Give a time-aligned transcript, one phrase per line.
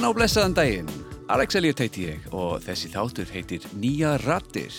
[0.00, 0.86] Góðan og blessaðan daginn.
[1.28, 4.72] Alex Elliot heiti ég og þessi þáttur heitir Nýja rattir.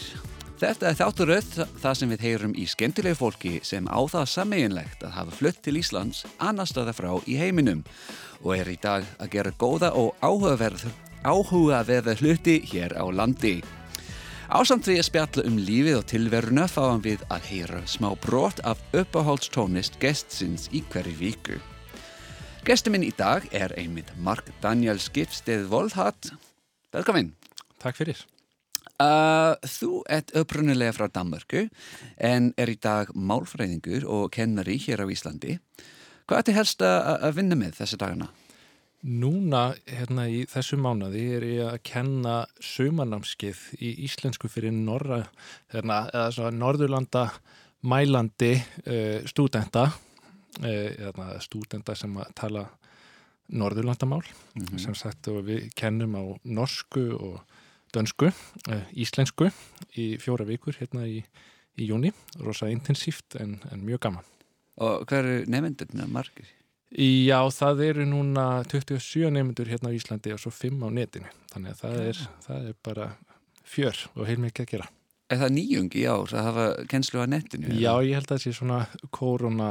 [0.57, 1.49] Þetta er þátturöð
[1.83, 5.75] það sem við heyrum í skemmtilegu fólki sem á það sammeginlegt að hafa flutt til
[5.77, 7.83] Íslands annar staða frá í heiminum
[8.41, 10.87] og er í dag að gera góða og áhugaverð,
[11.21, 13.59] áhugaverða hluti hér á landi.
[14.49, 18.81] Ásamt því að spjalla um lífið og tilveruna fáum við að heyra smá brot af
[18.89, 21.61] uppáhaldstónist gestsins í hverju viku.
[22.61, 26.27] Gestur minn í dag er einmitt Mark Daniel Skipsteð Volhat.
[26.93, 27.31] Velkomin.
[27.81, 28.19] Takk fyrir.
[29.01, 31.63] Uh, þú ert upprunnilega frá Danmarku
[32.21, 35.55] en er í dag málfræðingur og kennari hér á Íslandi.
[36.29, 38.29] Hvað ætti helst að vinna með þessi dagana?
[39.09, 45.23] Núna, hérna í þessu mánuði er ég að kenna sömarnámskið í íslensku fyrir norra,
[45.73, 47.25] hérna, eða svo Norðurlanda
[47.89, 49.89] mælandi uh, stúdenta,
[50.59, 50.67] uh,
[50.99, 52.67] hérna, stúdenta sem að tala
[53.51, 54.23] Norðurlandamál,
[54.55, 54.79] mm -hmm.
[54.79, 57.41] sem sagt og við kennum á norsku og
[57.93, 58.31] dönsku,
[58.71, 59.51] uh, íslensku
[59.95, 61.23] í fjóra vikur hérna í,
[61.77, 64.23] í júni, rosa intensíft en, en mjög gaman.
[64.77, 66.47] Og hver eru nefndurna margir?
[66.91, 71.29] Já, það eru núna 27 nefndur hérna á Íslandi og svo 5 á netinu.
[71.53, 73.05] Þannig að það er, það er bara
[73.63, 74.87] fjör og heilmikið að gera.
[75.31, 77.71] Er það nýjung í ár að hafa kennslu á netinu?
[77.79, 78.79] Já, ég held að það sé svona
[79.15, 79.69] korona,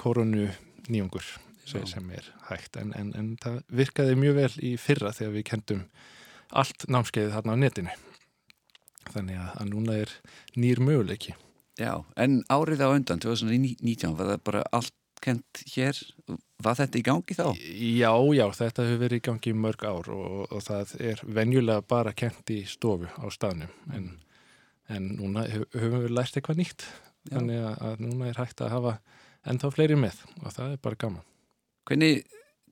[0.00, 0.48] koronu
[0.88, 1.26] nýjungur
[1.68, 2.78] sem, sem er hægt.
[2.80, 5.84] En, en, en það virkaði mjög vel í fyrra þegar við kendum
[6.54, 7.96] allt námskeiðið þarna á netinu.
[9.12, 10.16] Þannig að, að núna er
[10.56, 11.36] nýr möguleiki.
[11.80, 15.98] Já, en árið á undan, 2019, var það bara allt kent hér,
[16.64, 17.46] var þetta í gangi þá?
[17.60, 21.84] Já, já, þetta hefur verið í gangi í mörg ár og, og það er venjulega
[21.88, 24.10] bara kent í stofu á staðnum en,
[24.92, 27.36] en núna höfum við lært eitthvað nýtt já.
[27.36, 28.96] þannig að, núna er hægt að hafa
[29.48, 31.26] ennþá fleiri með og það er bara gaman.
[31.88, 32.22] Hvernig,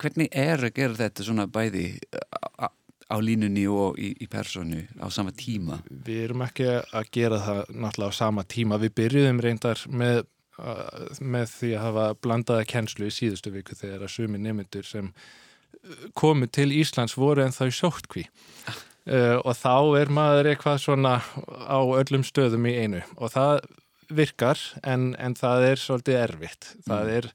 [0.00, 1.86] hvernig er að gera þetta svona bæði
[3.12, 5.82] á línunni og í, í personu á sama tíma?
[5.88, 8.80] Við erum ekki að gera það náttúrulega á sama tíma.
[8.80, 10.22] Við byrjuðum reyndar með,
[11.20, 15.12] með því að hafa blandaða kennslu í síðustu viku þegar að sumi nemyndur sem
[16.16, 18.24] komu til Íslands voru en þá í sóttkví.
[19.02, 21.16] Uh, og þá er maður eitthvað svona
[21.66, 23.00] á öllum stöðum í einu.
[23.18, 23.64] Og það
[24.12, 26.68] virkar en, en það er svolítið erfitt.
[26.86, 27.28] Það er,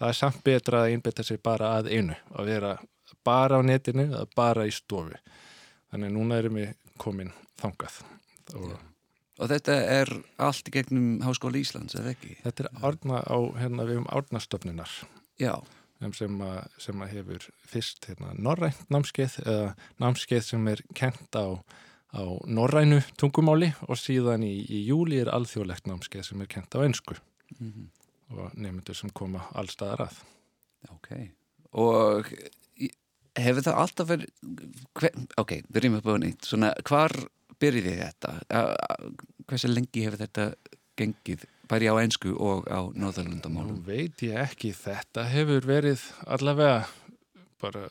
[0.00, 2.16] það er samt betra að einbetta sig bara að einu.
[2.36, 2.76] Og vera
[3.26, 5.18] bara á netinu eða bara í stofu.
[5.92, 8.00] Þannig að núna erum við komin þangað.
[8.56, 8.72] Og,
[9.36, 12.38] og þetta er allt gegnum Háskóli Íslands, eða ekki?
[12.46, 14.96] Þetta er árna á, hérna við um árnastöfninar
[15.40, 15.54] Já
[16.16, 19.68] sem að, sem að hefur fyrst hérna, norrænt námskeið eða
[20.02, 21.62] námskeið sem er kent á,
[22.18, 26.82] á norrænu tungumáli og síðan í, í júli er alþjóðlegt námskeið sem er kent á
[26.82, 27.14] einsku
[27.58, 27.86] mm -hmm.
[28.34, 30.18] og nefndur sem koma allstaðar að.
[30.90, 31.08] Ok,
[31.78, 32.26] og
[33.38, 34.28] hefur það alltaf verið
[34.98, 36.44] hver, ok, byrjum upp á nýtt.
[36.44, 37.14] Svona, hvar
[37.62, 38.34] byrjiði þetta?
[39.46, 40.48] Hversu lengi hefur þetta
[40.98, 43.80] gengið bæri á einsku og á Norðalundamálum?
[43.80, 46.82] Nú veit ég ekki þetta hefur verið allavega
[47.62, 47.86] bara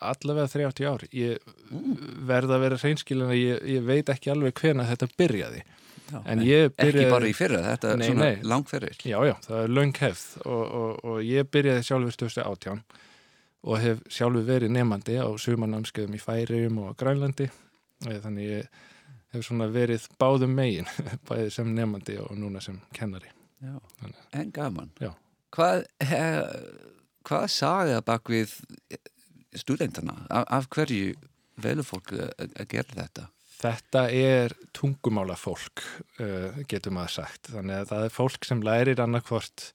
[0.00, 1.04] allavega 30 ár.
[1.12, 1.40] Ég
[1.70, 1.96] mm.
[2.28, 5.62] verða að vera hreinskilin að ég, ég veit ekki alveg hvena þetta byrjaði.
[6.06, 9.62] Já, en en byrjaði, ekki bara í fyrra, þetta er svona langferðir já já, það
[9.64, 12.82] er löng hefð og, og, og ég byrjaði sjálfur stöðstu átján
[13.66, 17.48] og hef sjálfur verið nefandi á sumannámskeiðum í Færium og Grænlandi.
[18.06, 18.84] Þannig ég
[19.36, 20.88] hef svona verið báðum megin
[21.28, 23.30] bæðið sem nefandi og núna sem kennari.
[24.36, 24.90] En gaman.
[25.00, 25.12] Já.
[25.56, 26.58] Hvað hef,
[27.26, 28.52] hvað sagða bak við
[29.56, 31.14] studentana af, af hverju
[31.62, 33.30] velur fólk að gera þetta?
[33.56, 35.80] Þetta er tungumála fólk
[36.20, 37.48] uh, getur maður sagt.
[37.54, 39.70] Þannig að það er fólk sem lærir annarkvort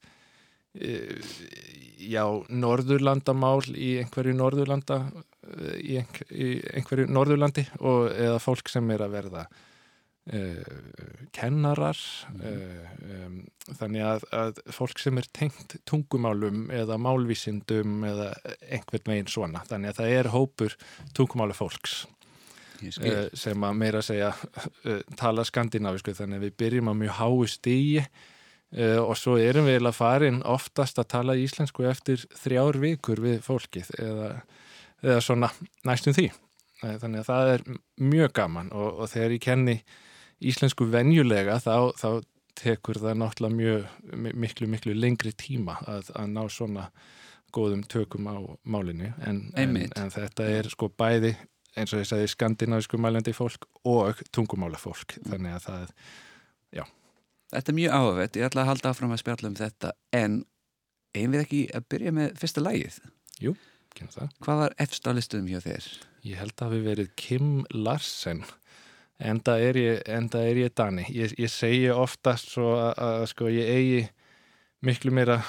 [0.72, 5.02] já, norðurlandamál í einhverju norðurlanda
[5.42, 10.80] í, einhver, í einhverju norðurlandi og eða fólk sem er að verða uh,
[11.36, 12.00] kennarar
[12.30, 12.42] mm.
[12.46, 13.38] uh, um,
[13.80, 18.32] þannig að, að fólk sem er tengt tungumálum eða málvísindum eða
[18.70, 19.64] einhvern veginn svona.
[19.70, 20.78] Þannig að það er hópur
[21.18, 22.04] tungumála fólks
[22.86, 24.36] uh, sem að meira segja
[25.20, 28.06] tala skandinavisku þannig að við byrjum á mjög háu stíi
[28.72, 33.42] Uh, og svo erum við að farin oftast að tala íslensku eftir þrjár vikur við
[33.44, 34.30] fólkið eða,
[35.04, 35.52] eða svona
[35.88, 36.30] næstum því.
[36.82, 37.64] Þannig að það er
[38.02, 39.76] mjög gaman og, og þegar ég kenni
[40.42, 42.10] íslensku venjulega þá, þá
[42.58, 46.88] tekur það náttúrulega mjög miklu miklu lengri tíma að, að ná svona
[47.54, 49.12] góðum tökum á málinu.
[49.28, 51.36] En, en, en þetta er sko bæði
[51.78, 55.30] eins og ég sagði skandinavisku mælandi fólk og tungumála fólk mm.
[55.32, 55.94] þannig að það,
[56.80, 56.84] já.
[57.52, 59.94] Þetta er mjög áhugavert, ég ætla að halda áfram að spjalla um þetta.
[60.16, 60.38] En
[61.16, 63.00] einn við ekki að byrja með fyrsta lægið
[63.42, 63.56] Jú.
[64.00, 65.88] Hvað var efst á listum hjá þér?
[66.26, 68.44] Ég held að hafi verið Kim Larsen
[69.22, 73.70] enda er ég, enda er ég Dani ég, ég segi oftast svo að, sko ég
[73.70, 74.02] eigi
[74.86, 75.42] miklu meira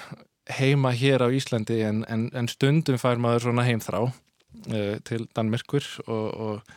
[0.59, 5.87] heima hér á Íslandi en, en, en stundum fær maður svona heimþrá uh, til Danmerkur
[6.07, 6.75] og, og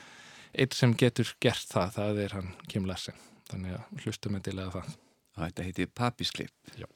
[0.56, 3.18] eitt sem getur gert það, það er hann Kim Larsen
[3.50, 4.96] þannig að hlustum endilega það
[5.36, 6.54] þetta heiti Papisklipp.
[6.80, 6.88] Já.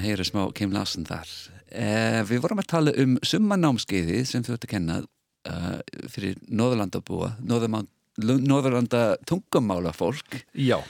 [0.00, 1.30] Að heyra smá Kim Larsen þar.
[1.70, 5.78] Eh, við vorum að tala um summanámskeiði sem þú ert að kenna uh,
[6.10, 10.40] fyrir Norðurlandabúa, Norðurlanda, Norðurlanda tungamála fólk.
[10.58, 10.80] Já,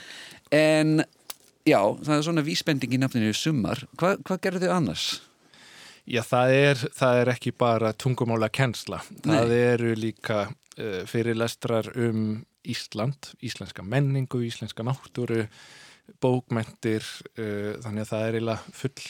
[0.51, 0.99] En
[1.63, 3.85] já, það er svona vísbending í nafninu summar.
[3.99, 5.05] Hva, hvað gerðu þau annars?
[6.09, 8.99] Já, það er, það er ekki bara tungumála kennsla.
[9.23, 15.47] Það eru líka uh, fyrirlestrar um Ísland, íslenska menningu, íslenska náttúru,
[16.21, 17.05] bókmentir,
[17.37, 19.05] uh, þannig að það er eiginlega full,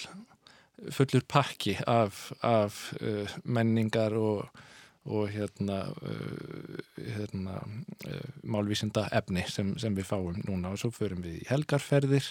[0.97, 4.63] fullur pakki af, af uh, menningar og,
[5.09, 6.81] og hérna, uh,
[7.17, 10.73] hérna uh, málvísinda efni sem, sem við fáum núna.
[10.73, 12.27] Og svo förum við í helgarferðir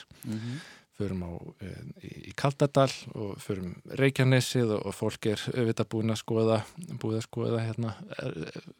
[1.00, 6.22] förum á uh, í, Kaldadal og förum Reykjanesið og, og fólk er auðvitað búin að
[6.22, 6.60] skoða
[7.00, 7.96] búið að skoða hérna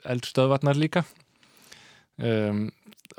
[0.05, 1.05] eldstöðvarnar líka.
[2.21, 2.67] Um,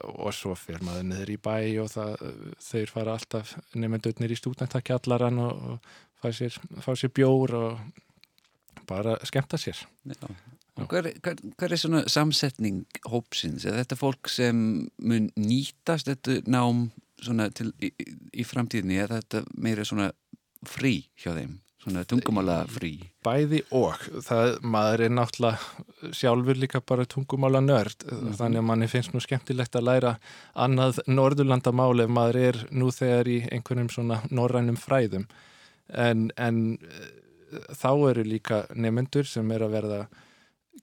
[0.04, 2.24] og svo fer maður niður í bæ og það,
[2.72, 5.92] þeir fara alltaf nefndutnir í stúdentakjallaran og, og
[6.22, 10.86] fá sér, fá sér bjór og bara skemmta sér Já.
[10.88, 13.66] Hver, hver, hver er svona samsetning hópsins?
[13.68, 14.62] Er þetta fólk sem
[15.04, 16.88] mun nýtast þetta nám
[17.54, 17.92] til, í-
[18.34, 18.96] í framtíðinni?
[19.04, 20.08] Er þetta meira svona
[20.66, 21.58] frí hjá þeim?
[21.82, 22.94] Svona tungumála frí
[23.26, 24.02] bæði og.
[24.26, 28.06] Það, maður er náttúrulega sjálfur líka bara tungumála nörd
[28.38, 30.16] þannig að manni finnst nú skemmtilegt að læra
[30.54, 35.28] annað norðurlandamál ef maður er nú þegar í einhvernum svona norrænum fræðum.
[35.92, 37.12] En, en eh,
[37.76, 40.02] þá eru líka nefnendur sem er að verða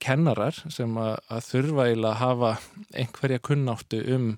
[0.02, 2.52] kennarar sem að, að þurfa eiginlega að hafa
[2.94, 4.30] einhverja kunnáttu um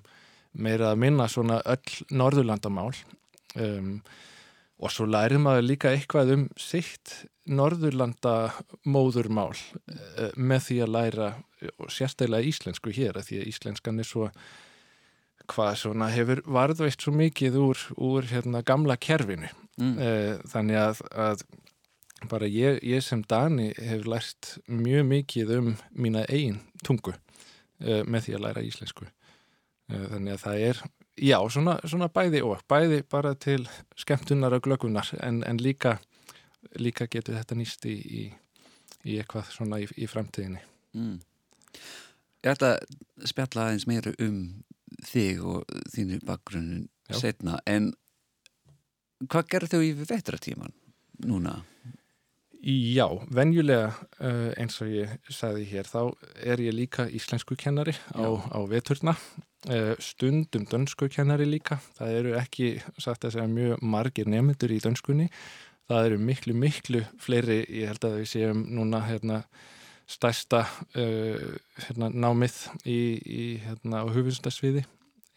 [0.51, 2.91] meira að minna svona öll norðurlandamál.
[3.59, 4.01] Um,
[4.81, 8.51] og svo lærið maður líka eitthvað um sitt norðurlanda
[8.89, 11.29] móðurmál uh, með því að læra
[11.77, 14.29] og sérstaklega íslensku hér að því að íslenskan er svo
[15.51, 19.95] hvað svona hefur varðveist svo mikið úr, úr hérna gamla kerfinu mm.
[19.97, 21.45] uh, þannig að, að
[22.31, 28.27] bara ég, ég sem Dani hef lært mjög mikið um mína eigin tungu uh, með
[28.27, 29.09] því að læra íslensku
[29.91, 30.77] þannig að það er
[31.17, 33.67] já, svona, svona bæði og bæði bara til
[33.99, 35.97] skemmtunar og glöggunar en, en líka,
[36.79, 38.23] líka getur þetta nýst í, í,
[39.05, 41.21] í eitthvað svona í, í framtíðinni Mm.
[42.41, 44.39] Ég ætla að spjalla aðeins meira um
[45.07, 47.91] þig og þínu bakgrunnun setna en
[49.29, 50.73] hvað gerðu þau í vetratíman
[51.27, 51.61] núna?
[52.61, 53.87] Já, venjulega
[54.21, 56.01] uh, eins og ég sagði hér þá
[56.45, 61.79] er ég líka íslensku kennari á, á veturna uh, stundum dönsku kennari líka.
[61.97, 62.69] Það eru ekki
[63.01, 65.25] sagt að segja mjög margir nefndur í dönskunni.
[65.89, 69.41] Það eru miklu miklu fleiri ég held að við séum núna hérna
[70.05, 70.61] stærsta
[71.01, 71.51] uh,
[71.87, 74.85] hérna, námið í, í hérna, á hufustasviði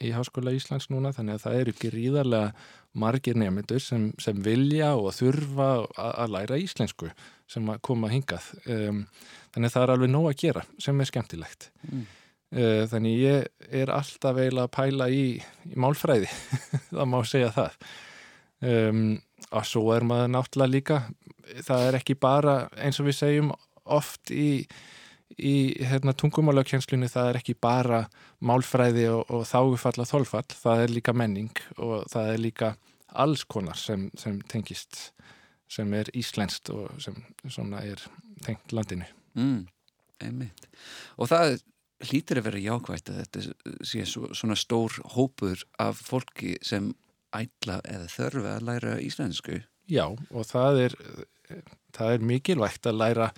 [0.02, 5.12] í Háskóla Íslands núna þannig að það eru gríðarlega margir nefnendur sem, sem vilja og
[5.16, 7.10] þurfa að, að læra íslensku
[7.50, 8.46] sem að koma hingað.
[8.70, 9.04] Um,
[9.54, 11.68] þannig að það er alveg nóg að gera sem er skemmtilegt.
[11.90, 12.06] Mm.
[12.58, 15.26] uh, þannig ég er alltaf eiginlega að pæla í,
[15.70, 16.30] í málfræði
[16.94, 17.78] það má segja það.
[18.64, 19.06] Um,
[19.54, 20.98] og svo er maður náttúrulega líka
[21.66, 23.50] það er ekki bara eins og við segjum
[23.84, 24.64] oft í
[25.38, 28.04] í hérna, tungumálagkjenslunni það er ekki bara
[28.44, 32.72] málfræði og, og þágufall að þolfall, það er líka menning og það er líka
[33.24, 35.12] alls konar sem, sem tengist
[35.70, 37.16] sem er íslenskt og sem
[37.48, 38.02] svona er
[38.44, 39.06] tengt landinu.
[39.38, 39.64] Mm.
[40.22, 40.68] Einmitt.
[41.18, 41.56] Og það
[42.04, 43.44] hlýtur að vera jákvægt að þetta
[43.86, 46.92] sé svo, svona stór hópur af fólki sem
[47.34, 49.62] ætla eða þörfa að læra íslensku.
[49.90, 50.98] Já, og það er
[51.94, 53.28] það er mikilvægt að læra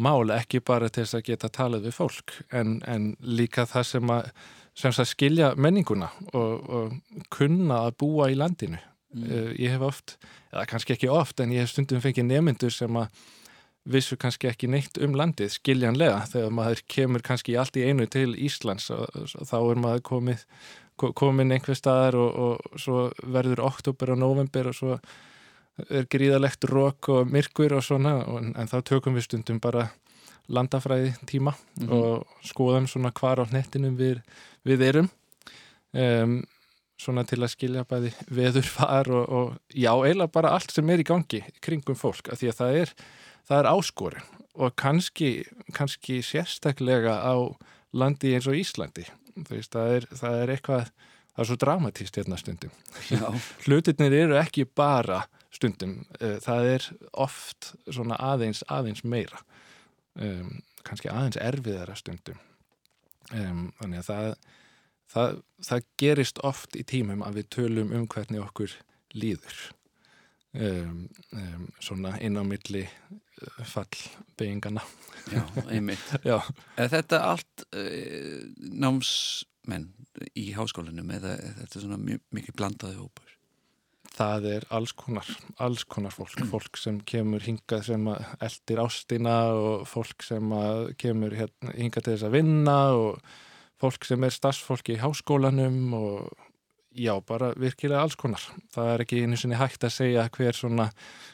[0.00, 4.12] mál ekki bara til þess að geta talað við fólk en, en líka það sem
[4.14, 4.30] að,
[4.78, 8.80] sem að skilja menninguna og, og kunna að búa í landinu.
[9.10, 9.26] Mm.
[9.26, 10.16] Uh, ég hef oft,
[10.52, 13.22] eða kannski ekki oft en ég hef stundum fengið nemyndur sem að
[13.90, 18.34] vissu kannski ekki neitt um landið skiljanlega þegar maður kemur kannski allt í einu til
[18.36, 20.44] Íslands og, og þá er maður komið
[21.00, 24.98] ko- komin einhver staðar og, og svo verður oktober og november og svo
[25.90, 29.88] er gríðalegt rók og myrkur og svona og, en þá tökum við stundum bara
[30.50, 31.92] landafræði tíma Mhm.
[31.94, 34.20] og skoðum svona hvar á hnettinum við,
[34.66, 35.10] við erum
[35.94, 36.40] um,
[37.00, 41.06] svona til að skilja bæði veðurfar og, og já, eiginlega bara allt sem er í
[41.08, 42.92] gangi kringum fólk, af því að það er
[43.48, 44.28] það er áskorin
[44.60, 45.30] og kannski,
[45.72, 47.34] kannski sérstaklega á
[47.94, 49.06] landi eins og Íslandi
[49.48, 52.74] veist, það, er, það er eitthvað það er svo dramatíst hérna stundum
[53.08, 53.22] Já.
[53.64, 55.22] hlutirnir eru ekki bara
[55.54, 59.42] stundum, eh, það er oft svona aðeins, aðeins meira.
[60.20, 62.38] Um, kannski aðeins erfiðara stundum.
[63.30, 64.30] Um, þannig að það,
[65.12, 65.36] það
[65.68, 68.74] það gerist oft í tímum að við tölum um hvernig okkur
[69.14, 69.60] líður.
[70.50, 71.04] Um,
[71.78, 74.82] svona inn á milli eh, fallbeingana
[75.30, 76.02] Já, einmitt.
[76.26, 76.40] Já,
[76.74, 79.92] Er þetta allt uh, námsmenn
[80.34, 83.29] í háskólanum eða er þetta svona mjög mikið blandaði hópur?
[84.20, 85.28] Það er alls konar,
[85.62, 90.52] alls konar fólk, fólk sem kemur hingað sem eldir ástina og fólk sem
[91.00, 93.32] kemur hérna, hingað til þess að vinna og
[93.80, 96.48] fólk sem er starfsfólki í háskólanum og
[96.90, 98.42] já, bara virkilega alls konar.
[98.74, 100.88] Það er ekki einu sinni hægt að segja hver svona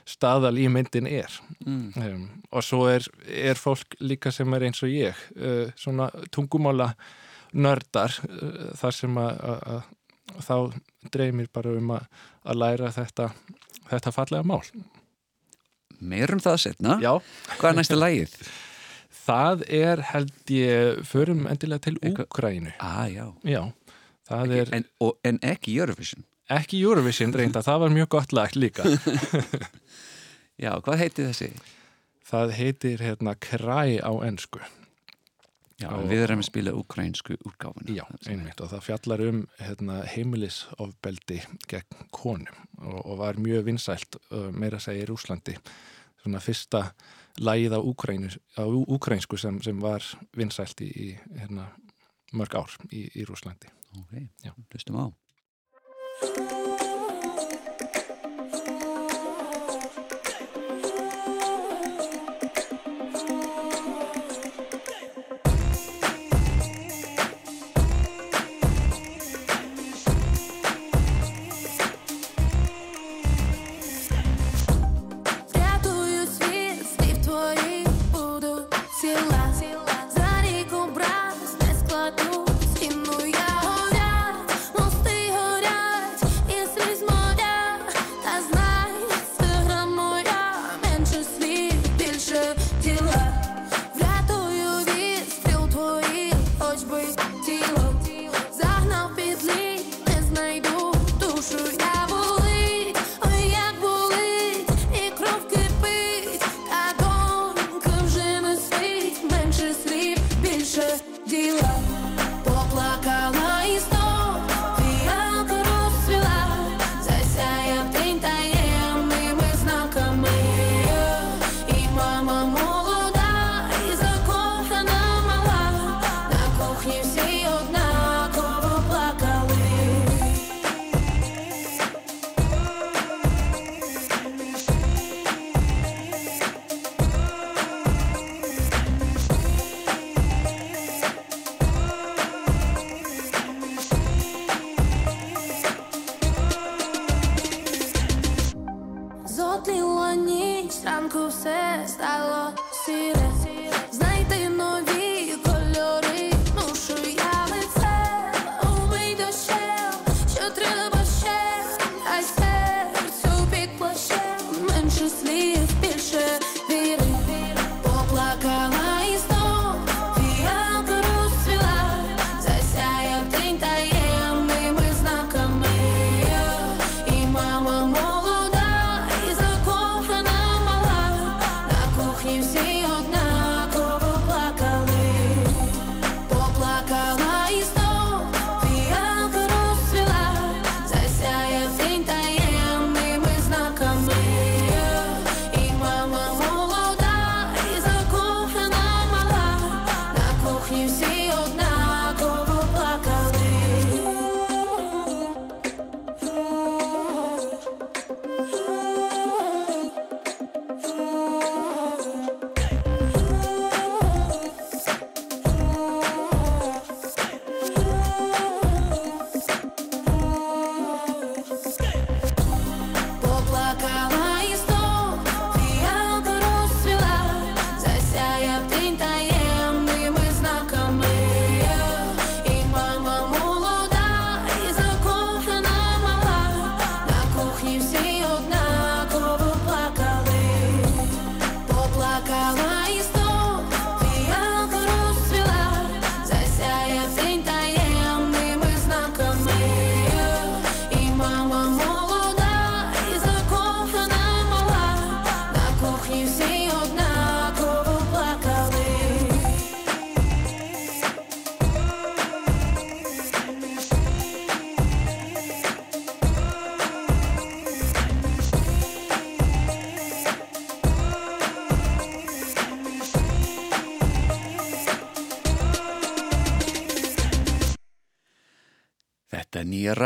[0.08, 1.32] staðal í myndin er.
[1.64, 1.86] Mm.
[1.96, 6.92] Um, og svo er, er fólk líka sem er eins og ég, uh, svona tungumála
[7.56, 9.80] nördar, uh, þar sem að
[10.44, 10.54] þá
[11.14, 12.06] dreymir bara um að,
[12.44, 13.30] að læra þetta,
[13.90, 14.62] þetta fallega mál.
[16.00, 16.96] Meir um það setna.
[17.00, 17.12] Já.
[17.56, 18.38] Hvað er næsta lagið?
[19.26, 22.74] Það er held ég, förum endilega til Úkrænu.
[22.78, 23.24] Ah, já.
[23.42, 23.62] Já,
[24.28, 26.22] það er En, og, en ekki Eurovision.
[26.52, 28.84] ekki Eurovision reynda, það var mjög gott lag líka.
[30.62, 31.50] Já, hvað heiti þessi?
[32.26, 34.62] Það heitir hérna Kræ á ensku.
[35.76, 37.92] Já, Og- við erum að spila ukrainsku útgáfuna.
[37.92, 44.16] Já, einmitt og það fjallar um hérna, heimilisofbeldi gegn konum og, og var mjög vinsælt
[44.30, 45.56] uh, meira að segja í Rúslandi
[46.22, 46.82] svona fyrsta
[47.44, 50.02] lagið á, Úkraínu, á úkrainsku sem, sem var
[50.36, 51.68] vinsælt í, í hérna,
[52.32, 53.68] mörg ár í, í Rúslandi.
[54.00, 54.52] Ok, Já.
[54.72, 56.55] hlustum á.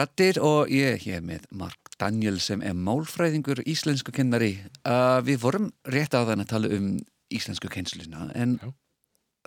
[0.00, 4.54] Rattir og ég er hér með Mark Daniel sem er málfræðingur íslensku kennari.
[4.80, 6.86] Uh, við vorum rétt á þann að tala um
[7.28, 8.70] íslensku kennsluna en Já.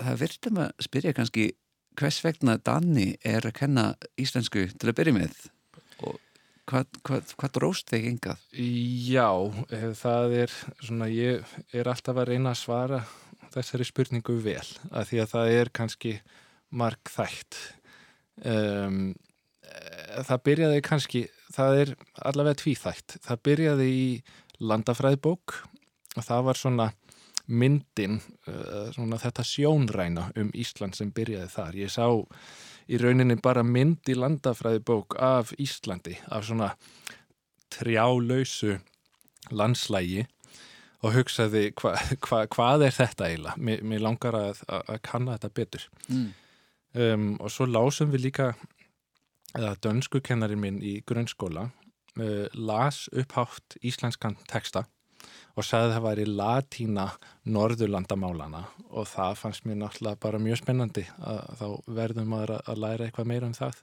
[0.03, 1.47] það virtum að spyrja kannski
[1.97, 3.87] hvers vegna Danni er að kenna
[4.21, 5.41] íslensku til að byrja með
[6.05, 6.21] og
[6.69, 8.45] hvað, hvað, hvað dróst þig engað?
[8.53, 9.29] Já,
[9.73, 13.03] eh, það er svona, ég er alltaf að reyna að svara
[13.57, 16.17] þessari spurningu vel, að því að það er kannski
[16.73, 17.61] mark þætt.
[18.45, 19.13] Um,
[20.27, 21.21] það byrjaði kannski,
[21.55, 21.93] það er
[22.29, 23.17] allavega tvíþætt.
[23.25, 24.03] Það byrjaði í
[24.63, 25.55] landafræðbók
[26.17, 26.89] og það var svona
[27.47, 31.79] myndin, uh, svona þetta sjónræna um Ísland sem byrjaði þar.
[31.81, 32.05] Ég sá
[32.87, 36.73] í rauninni bara mynd í landafræðibók af Íslandi, af svona
[37.73, 38.77] trjálausu
[39.51, 40.25] landslægi
[41.03, 45.37] og hugsaði hva, hva, hvað er þetta eiginlega mér, mér langar að, að, að kanna
[45.37, 46.29] þetta betur Mm.
[46.99, 48.53] um, og svo lásum við líka
[49.57, 54.85] eða dönsku kennari minn í grunnskóla uh, las upphátt íslenskan texta
[55.55, 57.03] og sagði að það væri latína
[57.53, 61.67] norðurlandamálana og það fannst mér náttúrulega bara mjög spennandi að þá
[61.99, 63.77] verðum maður að- læra eitthvað meira um það.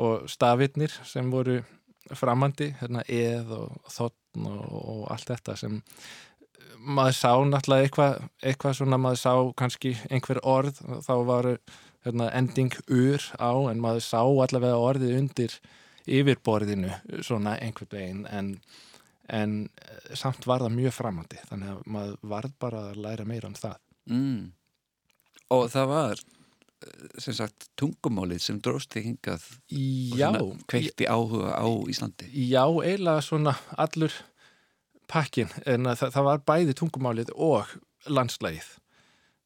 [0.00, 1.60] Og stafirnir sem voru
[2.14, 5.78] framandi, hérna eð og þotn og, og allt þetta sem
[6.80, 11.50] maður sá náttúrulega eitthvað, eitthvað svona maður sá kannski einhver orð þá var
[12.06, 15.58] hérna, ending ur á en maður sá allavega orðið undir
[16.10, 16.94] yfirborðinu
[17.26, 18.54] svona einhvern veginn en,
[19.28, 23.50] en eh, samt var það mjög framandi þannig að maður varð bara að læra meira
[23.50, 23.78] um það
[24.10, 24.50] Mm.
[25.54, 31.06] Og það var eh, sem sagt tungumálið sem dróst þig hingað og Já, svona kveikti
[31.06, 34.16] áhuga á Íslandi Já, eiginlega svona allur
[35.10, 37.72] pakkin, en að það, það var bæði tungumálið og
[38.10, 38.68] landslægið.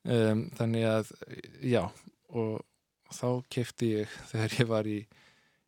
[0.05, 1.13] Um, þannig að,
[1.65, 1.81] já,
[2.35, 2.63] og
[3.15, 4.99] þá kefti ég, þegar ég var í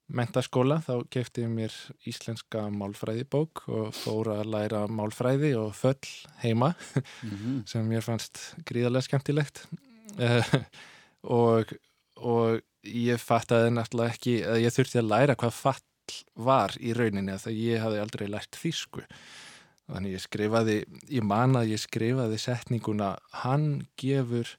[0.07, 1.75] mentaskóla, þá kefti ég mér
[2.07, 6.13] íslenska málfræðibók og fór að læra málfræði og föll
[6.45, 6.75] heima
[7.25, 9.67] mm sem mér fannst gríðarlega skemmtilegt.
[11.27, 11.73] Og,
[12.23, 17.35] og ég fattaði náttúrulega ekki að ég þurfti að læra hvað fall var í rauninni
[17.35, 19.03] að það ég hafði aldrei lært þýsku.
[19.91, 20.77] Þannig ég skrifaði,
[21.11, 23.11] ég man að ég skrifaði setninguna
[23.43, 23.67] hann
[23.99, 24.55] gefur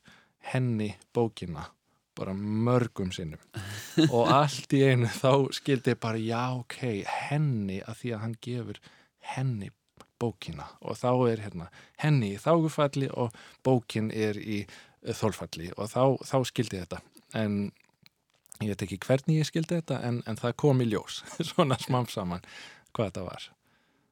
[0.51, 1.69] henni bókina
[2.17, 3.41] bara mörgum sinnum.
[4.15, 6.79] Og allt í einu þá skildi ég bara já ok,
[7.29, 8.79] henni að því að hann gefur
[9.33, 9.71] henni
[10.21, 10.69] bókina.
[10.81, 16.01] Og þá er hérna henni í þágufalli og bókin er í eh, þólfalli og þá,
[16.25, 17.03] þá skildi ég þetta.
[17.37, 17.59] En
[18.63, 21.21] ég veit ekki hvernig ég skildi þetta en, en það kom í ljós.
[21.51, 22.45] Svona smám saman
[22.91, 23.51] hvað þetta var.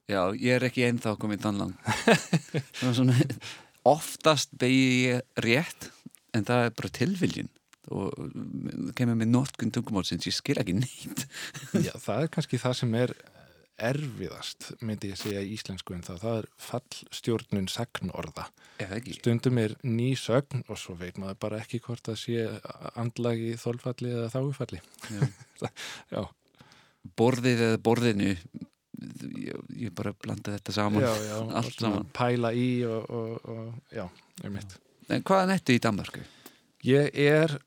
[0.06, 1.72] Já, ég er ekki ennþá komið þann lang
[2.78, 3.16] svona, svona,
[3.90, 5.88] oftast begi ég rétt
[6.38, 7.50] en það er bara tilviljun
[7.94, 11.26] og kemur með notkun tungumálsins ég skil ekki neitt
[11.88, 13.16] Já, það er kannski það sem er
[13.76, 18.46] erfiðast, myndi ég segja í íslensku en það, það er fallstjórnun sagnorða.
[19.18, 22.46] Stundum er ný sögn og svo veit maður bara ekki hvort það sé
[22.96, 24.80] andlagi þólfalli eða þágufalli.
[25.12, 25.28] Já.
[26.16, 26.22] Já,
[27.20, 32.10] borðið eða borðinu ég, ég bara blanda þetta saman já, já, allt saman.
[32.16, 34.06] Pæla í og, og, og já,
[34.44, 34.78] ég mitt.
[35.10, 36.24] en hvaðan ertu í Danmarku?
[36.86, 37.58] Ég er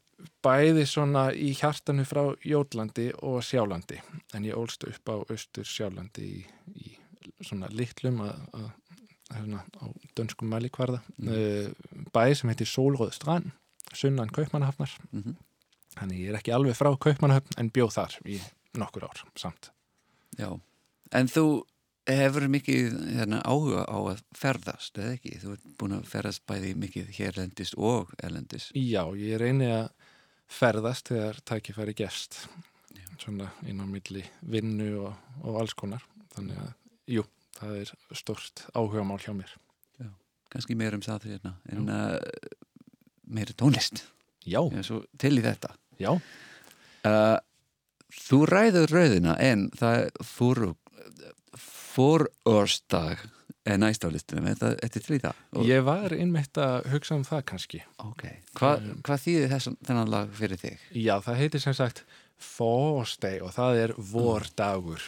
[0.44, 4.00] bæði svona í hjartanu frá Jótlandi og Sjálandi
[4.34, 6.42] en ég ólst upp á austur Sjálandi í,
[6.74, 6.94] í
[7.44, 8.68] svona litlum að, að
[9.36, 9.86] hérna, á
[10.18, 12.08] dönskum mælikvarða mm.
[12.14, 13.52] bæði sem heitir Sólróð strand
[13.96, 15.36] sunnan Kaupmannahafnar Mm
[15.98, 18.36] þannig ég er ekki alveg frá Kaupmannahafn en bjóð þar í
[18.78, 19.70] nokkur ár samt
[20.38, 20.52] Já,
[21.16, 21.44] en þú
[22.08, 25.34] hefur mikið hérna, áhuga á að ferðast, eða ekki?
[25.42, 28.68] Þú ert búin að ferðast bæði mikið hérlendis og erlendis.
[28.76, 29.90] Já, ég reyni að
[30.48, 32.42] ferðast þegar tækifæri gest
[33.18, 36.04] svona inn á milli vinnu og, og alls konar
[36.36, 36.68] þannig að,
[37.18, 37.24] jú,
[37.58, 39.56] það er stort áhugamál hjá mér
[40.48, 42.14] Kannski meir um það hérna, en uh,
[43.28, 44.06] meiri tónlist.
[44.48, 45.74] Já, er svo til í þetta.
[46.00, 46.12] já,
[47.06, 47.38] Uh,
[48.10, 50.72] þú ræður rauðina en það er fóru,
[51.62, 53.28] fórörsdag er
[53.78, 55.42] næst á listunum, það er til í það?
[55.52, 58.24] Og, ég var einmitt að hugsa um það kannski Ok,
[58.58, 60.88] Hva, hvað þýðir þess, þennan lag fyrir þig?
[60.96, 62.04] Já, það heitir sem sagt
[62.38, 65.02] Fórsteg og það er vordagur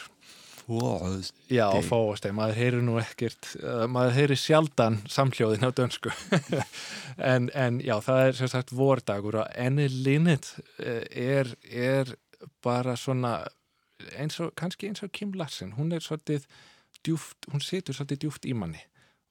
[0.61, 1.39] Fórörsdag.
[1.51, 1.87] Já, Deg.
[1.89, 6.13] fórsteg, maður heyrir nú ekkert uh, maður heyrir sjaldan samhljóðin á dönsku
[7.33, 12.13] en, en já, það er sem sagt vordagur og enni linnit er, er
[12.63, 13.39] bara svona
[14.17, 16.47] eins og, kannski eins og Kim Larsen hún er svolítið
[17.05, 18.81] djúft hún situr svolítið djúft í manni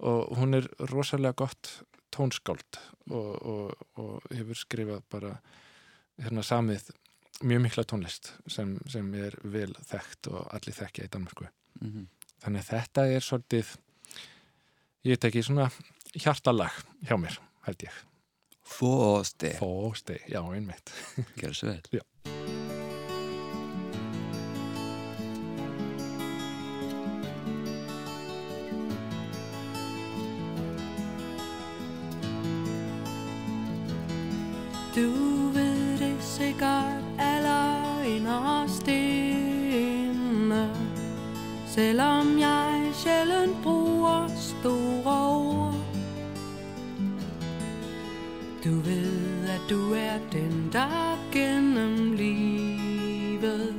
[0.00, 1.72] og hún er rosalega gott
[2.14, 2.80] tónskáld
[3.10, 5.34] og, og, og hefur skrifað bara
[6.20, 6.90] hérna samið
[7.40, 12.08] mjög mikla tónlist sem, sem er vel þekkt og allir þekkja í Danmarku Mm
[12.40, 13.72] þannig að þetta er svolítið
[15.04, 15.68] ég veit ekki svona
[16.14, 16.78] hjartalag
[17.08, 18.06] hjá mér, held ég
[18.70, 19.56] Fórörsdag.
[19.58, 20.92] Fósteg, já, einmitt
[21.40, 21.82] Gjör svo vel.
[21.90, 22.04] Já.
[41.74, 45.74] Selvom jeg sjældent bruger store ord.
[48.64, 53.74] Du ved, at du er den, der gennem livet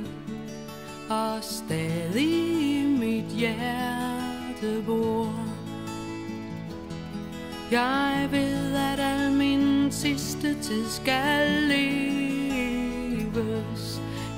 [1.10, 5.34] Og stadig i mit hjerte bor.
[7.70, 12.31] Jeg ved, at al min sidste tid skal leve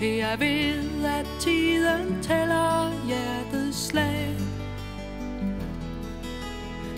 [0.01, 4.37] jeg ved, at tiden tæller hjertets slag.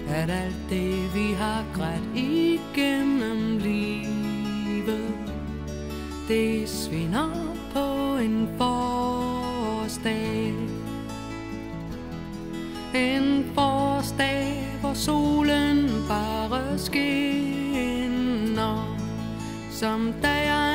[0.09, 5.15] At alt det, vi har grædt igennem livet,
[6.29, 10.55] det svinder på en forårsdag.
[12.95, 17.57] En forårsdag, hvor solen bare skinner
[19.71, 20.66] Som da jeg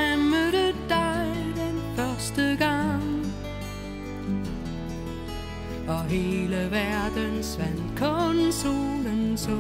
[6.12, 9.58] hele verden svandt, kun solen så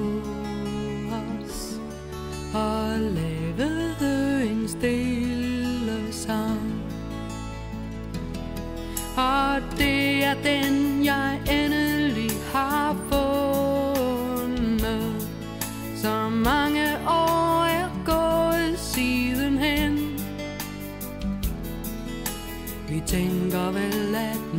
[1.11, 1.79] os
[2.53, 6.81] Og lavede en stille sang
[9.17, 14.51] og det er den, jeg endelig har fundet.
[15.95, 19.99] Så mange år er gået siden hen.
[22.89, 24.50] Vi tænker vel, at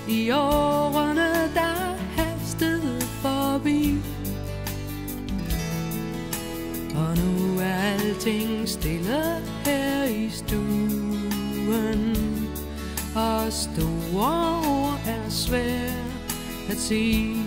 [0.08, 3.98] I årene, der hastede forbi.
[6.94, 12.16] Og nu er alting stille her i stuen.
[13.14, 16.34] Og store ord er svært
[16.70, 17.39] at sige.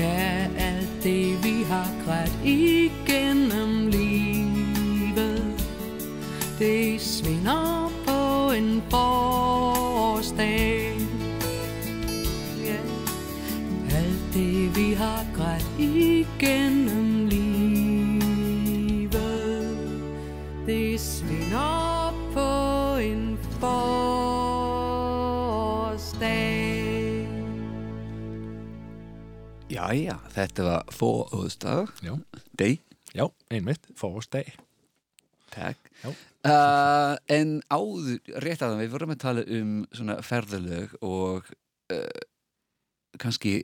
[0.00, 3.29] Ja, alt det vi har grædt igen.
[29.90, 32.12] Jæja, þetta var fóðsdag, Já,
[32.54, 32.76] day,
[33.10, 34.52] já einmitt, fórsdag
[35.50, 35.88] takk.
[36.04, 36.12] Já.
[36.46, 41.50] Uh, en áður, rétt aðan, við vorum að tala um svona ferðalög og
[41.90, 42.22] uh,
[43.18, 43.56] kannski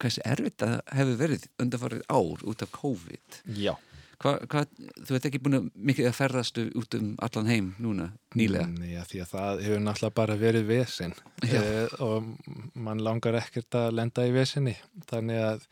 [0.00, 3.42] hversu erfitt það hefur verið undanfarið ár út af COVID.
[3.60, 3.74] Já
[4.18, 4.64] Hva, hva,
[5.06, 8.66] þú ert ekki búin að mikið að ferðast út um allan heim núna, nýlega?
[8.72, 11.60] Nei, ja, því að það hefur náttúrulega bara verið vesen Já.
[11.60, 12.32] eh, og
[12.74, 14.74] mann langar ekkert að lenda í vesinni
[15.06, 15.68] þannig að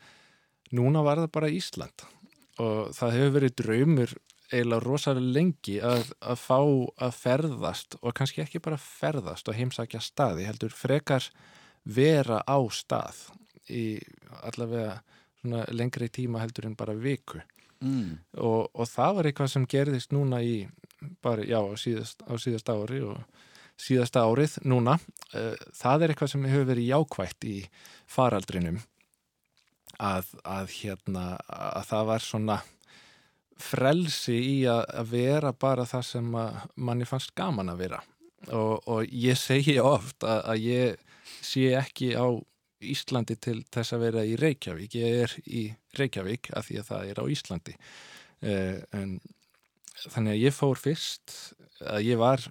[0.79, 2.05] núna var það bara Ísland
[2.63, 4.15] og það hefur verið draumur
[4.47, 6.59] eiginlega rosalega lengi að, að fá
[7.03, 11.27] að ferðast og kannski ekki bara ferðast og heimsækja staði heldur frekar
[11.83, 13.25] vera á stað
[13.67, 13.99] í
[14.47, 15.01] allavega
[15.75, 17.43] lengri tíma heldur en bara viku
[17.77, 18.17] Mm.
[18.41, 20.55] og, og það var eitthvað sem gerðist núna í
[21.21, 23.19] bara, já, síðast, á síðast ári og
[23.77, 24.97] síðasta árið núna.
[25.33, 27.57] Uh, það er eitthvað sem hefur verið jákvætt í
[28.09, 28.81] faraldrinum.
[29.97, 32.57] Að, að hérna að það var svona
[33.57, 36.35] frelsi í að, að vera bara það sem
[36.75, 38.01] manni fannst gaman að vera.
[38.53, 42.27] Og, og ég segi oft að, að ég sé ekki á
[42.81, 44.97] Íslandi til þess að vera í Reykjavík.
[44.99, 45.63] Ég er í
[45.97, 47.75] Reykjavík af því að það er á Íslandi.
[48.37, 49.17] Uh, en
[50.05, 51.35] þannig að ég fór fyrst
[51.81, 52.43] að ég var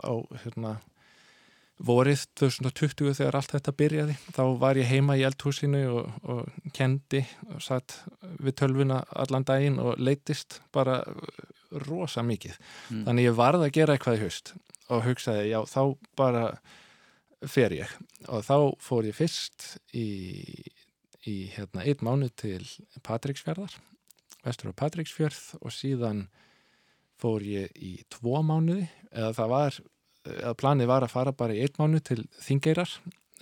[0.00, 0.12] á
[0.44, 0.78] hérna
[1.84, 4.14] vorið 2020 þegar allt þetta byrjaði.
[4.36, 7.98] Þá var ég heima í eldhúsinu og, og kendi og satt
[8.38, 11.02] við tölvuna allan daginn og leittist bara
[11.88, 12.56] rosa mikið.
[12.90, 13.02] Mm.
[13.08, 14.54] þannig ég varð að gera eitthvað í haust
[14.92, 15.80] og hugsaði, já, þá
[16.18, 16.44] bara
[17.50, 17.90] fer ég.
[18.28, 20.08] Og þá fór ég fyrst í,
[21.28, 22.62] í hérna, einn mánu til
[23.04, 23.74] Patricksfjörðar
[24.44, 26.26] vestur á Patricksfjörð og síðan
[27.20, 28.88] fór ég í tvo mánuði.
[29.14, 29.78] Eða það var,
[30.34, 32.90] eða planið var að fara bara í einn mánu til Þingeirar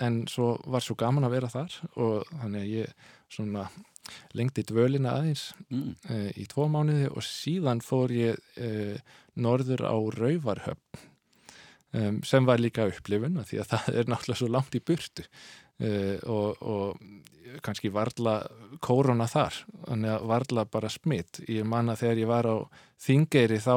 [0.02, 1.78] en svo var svo gaman að vera þar.
[1.98, 2.94] Og þannig að ég
[3.32, 3.66] svona
[4.36, 5.94] lengdi dvölina aðeins Mm.
[6.10, 7.08] uh, í tvo mánuði.
[7.10, 8.98] Og síðan fór ég uh,
[9.34, 11.08] norður á Rauvarhöfn
[11.94, 15.26] um, sem var líka upplifun af því að það er náttúrulega svo langt í burtu.
[15.82, 18.38] Uh, og, og kannski varla
[18.84, 19.56] kórona þar
[19.88, 22.56] þannig að varla bara smitt ég manna þegar ég var á
[23.02, 23.74] Þingeyri þá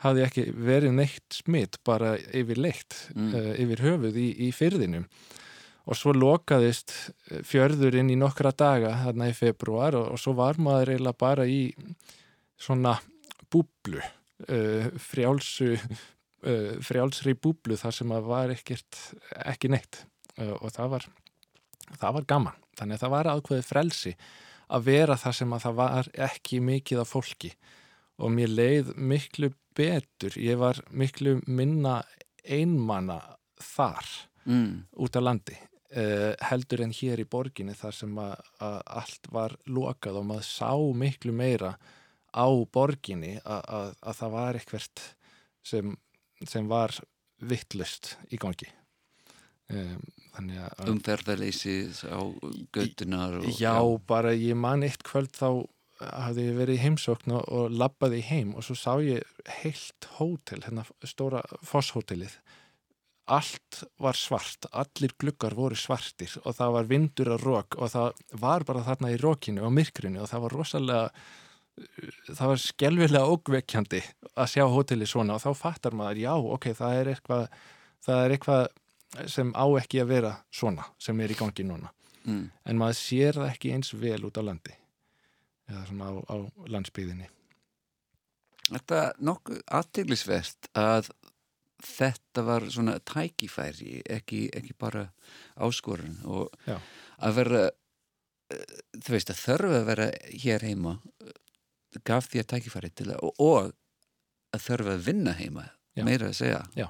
[0.00, 3.30] hafði ekki verið neitt smitt bara yfir leitt Mm.
[3.34, 5.06] uh, yfir höfuð í, í fyrðinum
[5.90, 6.92] og svo lokaðist
[7.30, 11.46] eh, fjörðurinn í nokkra daga þarna í februar og, og svo var maður eiginlega bara
[11.48, 11.72] í
[12.60, 12.92] svona
[13.50, 15.72] búblu uh, frjálsu
[16.44, 19.00] uh, frjálsri búblu þar sem að var ekkert
[19.44, 20.04] ekki neitt.
[20.38, 21.08] Uh, og það var
[22.00, 24.14] það var gaman, þannig að það var ákveðið frelsi
[24.70, 27.52] að vera þar sem að það var ekki mikið af fólki.
[28.20, 30.36] Og mér leið miklu betur.
[30.38, 32.02] Ég var miklu minna
[32.44, 33.20] einmanna
[33.60, 34.06] þar
[34.48, 34.86] Mm.
[34.96, 39.56] út á landi uh, heldur en hér í borginni þar sem að, að allt var
[39.68, 41.74] lokað og maður sá miklu meira
[42.32, 45.02] á borginni að, að, að það var eitthvert
[45.66, 45.92] sem,
[46.48, 46.94] sem var
[47.40, 48.68] vittlust í gangi.
[49.70, 50.00] Um,
[50.34, 51.74] þannig að Umferðarleysi
[52.10, 52.20] á
[52.74, 53.76] göttunar og, já,
[54.06, 55.66] bara ég man eitt kvöld þá
[56.00, 59.22] hafði ég verið í heimsókn og, og labbaði heim og svo sá ég
[59.60, 62.38] heilt hótel, hérna stóra fosshótelið
[63.30, 68.24] allt var svart, allir gluggar voru svartir og það var vindur og rók og það
[68.42, 71.04] var bara þarna í rókinu og myrkrinu og það var rosalega
[72.30, 74.02] það var skelvilega ógvekkjandi
[74.34, 77.44] að sjá hóteli svona og þá fattar maður, já, ok, það er eitthvað
[78.04, 78.68] það er eitthvað
[79.30, 81.90] sem á ekki að vera svona, sem er í gangi núna
[82.24, 82.44] mm.
[82.70, 84.76] en maður sér það ekki eins vel út á landi
[85.70, 86.36] eða svona á, á
[86.70, 87.30] landsbyðinni
[88.70, 91.08] Þetta nokkuð aðteglisvert að
[91.82, 95.08] þetta var svona tækifæri ekki, ekki bara
[95.58, 96.76] áskorun og Já.
[97.24, 100.08] að vera eh, þú veist að þörfu að vera
[100.44, 100.96] hér heima
[102.06, 103.72] gaf því að tækifæri til að og,
[104.54, 105.66] að þörfu að vinna heima
[105.98, 106.04] Já.
[106.06, 106.86] meira að segja Já.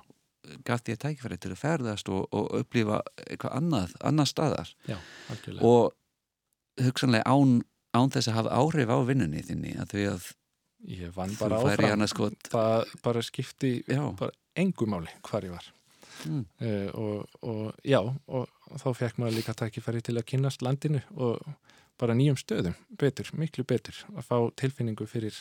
[0.66, 4.98] gaf því að tækifæri til að ferðast og, og upplifa eitthvað annað, annað staðar Já,
[5.60, 5.94] og
[6.80, 7.60] hugsanlega án,
[7.96, 10.30] án þess að hafa áhrif á vinnunni þinni að því að
[10.88, 12.06] Ég vann bara áfram
[12.48, 15.66] það bara skipti bara engu máli hvar ég var
[16.24, 16.44] mm.
[16.64, 18.48] uh, og, og já og,
[18.80, 21.42] þá fekk maður líka tækifæri til að kynnast landinu og
[22.00, 25.36] bara nýjum stöðum betur, miklu betur að fá tilfinningu fyrir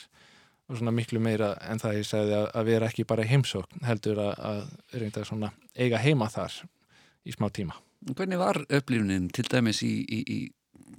[0.69, 4.22] og svona miklu meira en það ég segði að, að vera ekki bara heimsókn heldur
[4.22, 6.60] að, að reynda svona eiga heima þar
[7.26, 7.76] í smá tíma.
[8.13, 10.39] Hvernig var upplifunin til dæmis í, í, í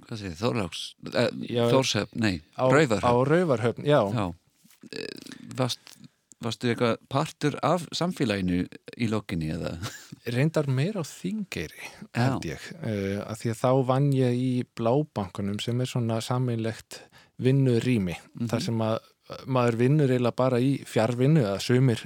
[0.05, 1.31] hvað segir, Þorláks, eh,
[1.71, 4.27] Þórshöfn, nei, á, á Rauvarhöfn Rauvarhöfn, já, Já,
[4.89, 5.05] Eh,
[5.57, 5.79] varst,
[6.41, 8.63] varstu eitthvað partur af samfélaginu
[8.97, 9.75] í lokinni eða?
[10.27, 15.59] Reyndar meira á þingeri held ég, uh, að því að þá vann ég í blábankunum
[15.63, 17.01] sem er svona sameinlegt
[17.41, 18.47] vinnurými Mhm.
[18.51, 18.99] þar sem að
[19.47, 22.01] maður vinnur eiginlega bara í fjárvinnu eða sumir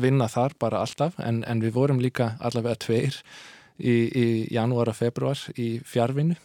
[0.00, 3.18] vinna þar bara alltaf en, en við vorum líka allavega tveir
[3.78, 6.36] í, í janúar og februar í fjárvinnu,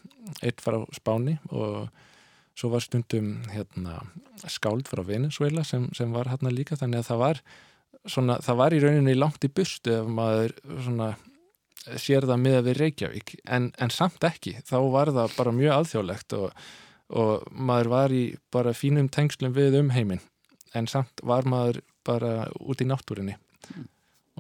[0.43, 1.88] eitt var á Spáni og
[2.55, 4.01] svo var stundum hérna,
[4.47, 7.41] skáld frá Venezuela sem, sem var hérna líka þannig að það var
[8.09, 11.13] svona, það var í rauninni langt í bustu ef maður svona
[12.01, 16.37] sér það miða við Reykjavík en, en samt ekki, þá var það bara mjög alþjóðlegt
[16.37, 16.63] og,
[17.21, 20.23] og maður var í bara fínum tengslum við um heiminn
[20.75, 23.37] en samt var maður bara út í náttúrinni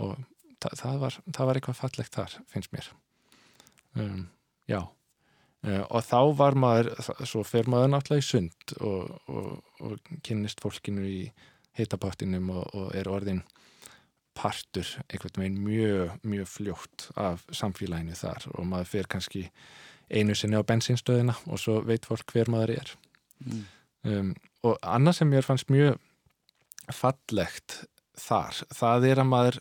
[0.01, 0.17] og
[0.61, 2.91] það, það, var, það var eitthvað fallegt þar, finnst mér.
[3.95, 4.27] Um,
[4.69, 4.81] já.
[5.65, 6.91] Uh, og þá var maður
[7.25, 9.51] svo fer maður náttúrulega í sund og, og,
[9.81, 11.19] og kynnist fólkinu í
[11.77, 13.43] hitapottinum og, og er orðin
[14.35, 19.45] partur einhvern veginn mjög, mjög fljótt af samfélaginu þar og maður fer kannski
[20.11, 22.91] einu sinni á bensinstöðina og svo veit fólk hver maður er.
[23.45, 23.63] Mm.
[24.11, 24.33] um,
[24.65, 25.97] og annað sem mér fannst mjög
[26.93, 27.83] fallegt
[28.19, 29.57] þar, það er að maður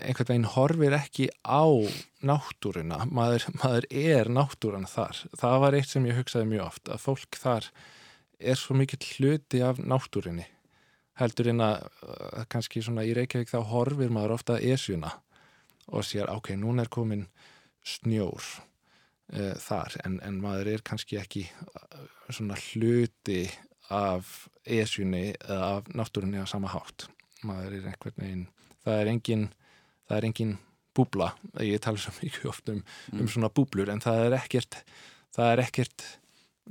[0.00, 1.64] einhvern veginn horfir ekki á
[2.26, 7.04] náttúruna, maður, maður er náttúran þar, það var eitt sem ég hugsaði mjög oft, að
[7.04, 7.70] fólk þar
[8.36, 10.48] er svo mikill hluti af náttúrinni
[11.20, 15.12] heldur en að uh, kannski svona í Reykjavík þá horfir maður ofta esjuna
[15.86, 17.26] og sér, ok, núna er komin
[17.86, 23.46] snjór uh, þar, en, en maður er kannski ekki uh, svona hluti
[23.94, 27.06] af esjunni eða af náttúrunni á sama hátt.
[27.46, 28.46] Maður er einhvern veginn
[28.86, 29.44] það er engin,
[30.08, 30.54] það er engin
[30.96, 32.82] búbla, ég tala svo mikið oft um,
[33.14, 34.80] um svona búblur en það er ekkert
[35.36, 36.06] það er ekkert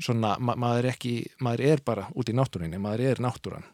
[0.02, 3.68] svona, ma maður er ekki, maður er bara út í náttúrunni, maður er náttúran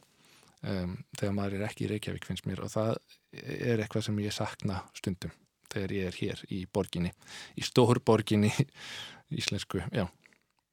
[0.68, 2.96] um, þegar maður er ekki í Reykjavík finnst mér og það
[3.32, 5.36] er eitthvað sem ég sakna stundum
[5.72, 7.14] þegar ég er hér í borginni,
[7.56, 8.52] í stórborginni
[9.42, 10.08] íslensku, já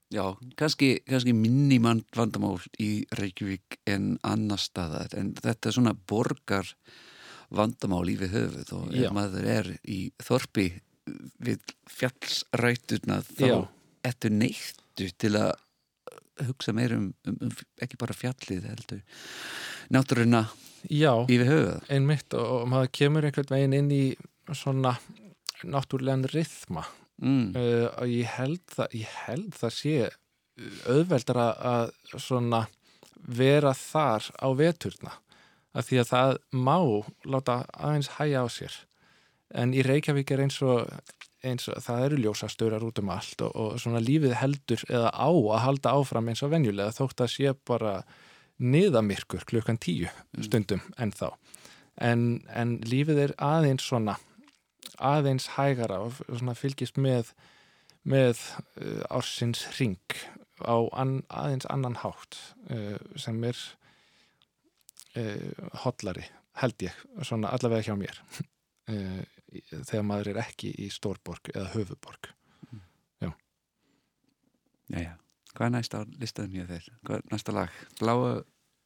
[0.08, 0.24] Já,
[0.56, 6.70] kannski, kannski minni vandamál í Reykjavík en annar staðar, en þetta er svona borgar
[7.52, 9.02] vandamál í við höfuð og Já.
[9.04, 10.70] ef maður er í þorpi
[11.44, 13.58] við fjallsrætuna þá Já.
[14.08, 15.52] ertu neittu til að
[16.48, 19.02] hugsa meir um, um, um ekki bara fjallið heldur
[19.94, 20.46] náttúruna
[21.28, 24.04] við höfuð einmitt og, og maður kemur einhvern veginn inn í
[24.54, 24.94] svona
[25.66, 26.86] náttúrulegan rithma.
[27.18, 27.50] Mm.
[27.58, 29.94] uh, og ég held það, ég held það sé
[30.86, 32.60] auðveldar að, að svona
[33.18, 35.16] vera þar á veturna
[35.74, 36.76] af því að það má
[37.26, 38.76] láta aðeins hæja á sér.
[39.50, 40.88] En í Reykjavík er eins og,
[41.42, 45.28] eins og það eru ljósastörar út um allt og, og svona lífið heldur eða á
[45.28, 47.94] að halda áfram eins og venjulega þótt að sé bara
[48.58, 50.08] niðamirkur klukkan tíu
[50.42, 51.30] stundum en þá.
[51.98, 54.16] En, en lífið er aðeins svona
[55.02, 57.32] aðeins hægara og svona fylgist með
[58.08, 58.38] með
[58.80, 59.98] uh, ársins ring
[60.64, 62.38] á an, aðeins annan hátt
[62.72, 63.58] uh, sem er
[65.18, 66.24] uh, hollari
[66.58, 68.22] held ég, svona allavega hjá mér
[68.94, 69.22] uh,
[69.82, 72.32] þegar maður er ekki í stórborg eða höfuborg
[74.88, 75.18] Jæja,
[75.58, 76.86] hvað er næsta á listaðum hjá þér?
[77.02, 77.80] Hvað er næsta lag?
[77.98, 78.20] Bláu,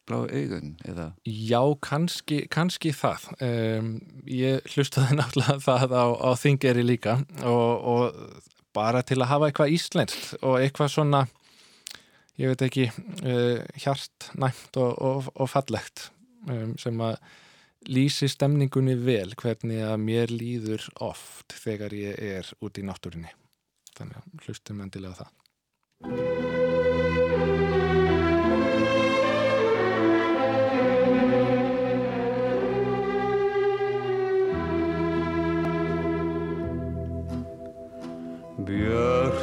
[0.09, 1.11] bláu augun eða?
[1.29, 3.93] Já, kannski, kannski það um,
[4.29, 8.43] ég hlustaði náttúrulega það á, á þingeri líka og, og
[8.73, 11.27] bara til að hafa eitthvað íslenskt og eitthvað svona
[12.41, 16.09] ég veit ekki uh, hjartnæmt og, og, og fallegt
[16.49, 17.19] um, sem að
[17.93, 23.35] lýsi stemningunni vel hvernig að mér líður oft þegar ég er út í náttúrinni
[23.93, 26.61] þannig að hlustum endilega það
[38.67, 39.42] Biar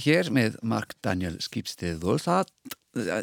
[0.04, 2.52] hér með Mark Daniel Skipstið og það,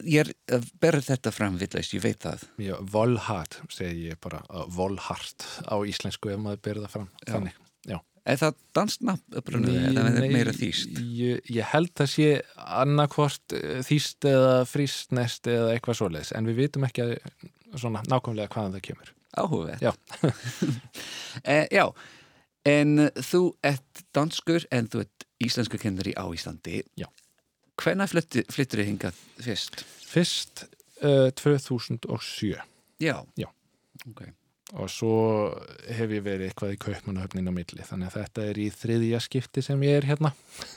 [0.06, 2.44] ég er berð þetta fram villast, ég veit það.
[2.62, 7.08] Já, volhat, segi ég bara, uh, volhart á íslensku ef maður byrða fram.
[7.24, 7.32] Já.
[7.34, 7.98] Þannig, já.
[8.26, 10.96] Er það dansnafn upprunni eða er það meira þýst?
[11.14, 16.64] Ég, ég held að sé annarkvort eh, þýst eða frístnest eða eitthvað svoleiðis, en við
[16.64, 17.12] vitum ekki að,
[17.78, 19.12] svona nákvæmlega hvaðan það kemur.
[19.36, 19.84] Áhugavert.
[19.84, 19.92] Já.
[21.54, 21.84] eh, já,
[22.66, 26.82] en þú ert danskur en þú ert íslensku kennari á Íslandi.
[26.98, 27.06] Já.
[27.76, 29.82] Hvenær flyttir þið hingað fyrst?
[30.06, 30.64] Fyrst
[31.04, 32.56] uh, 2007
[33.02, 33.16] Já.
[33.36, 33.48] Já.
[34.08, 34.22] Ok.
[34.76, 35.10] og svo
[35.92, 39.62] hef ég verið eitthvað í kaupmannahöfnin á milli, þannig að þetta er í þriðja skipti
[39.64, 40.32] sem ég er hérna.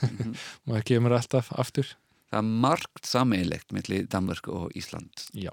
[0.06, 0.34] Mhm.
[0.68, 1.88] Maður kemur alltaf aftur.
[2.30, 5.50] Það er margt sameinlegt milli Danmark og Ísland Já.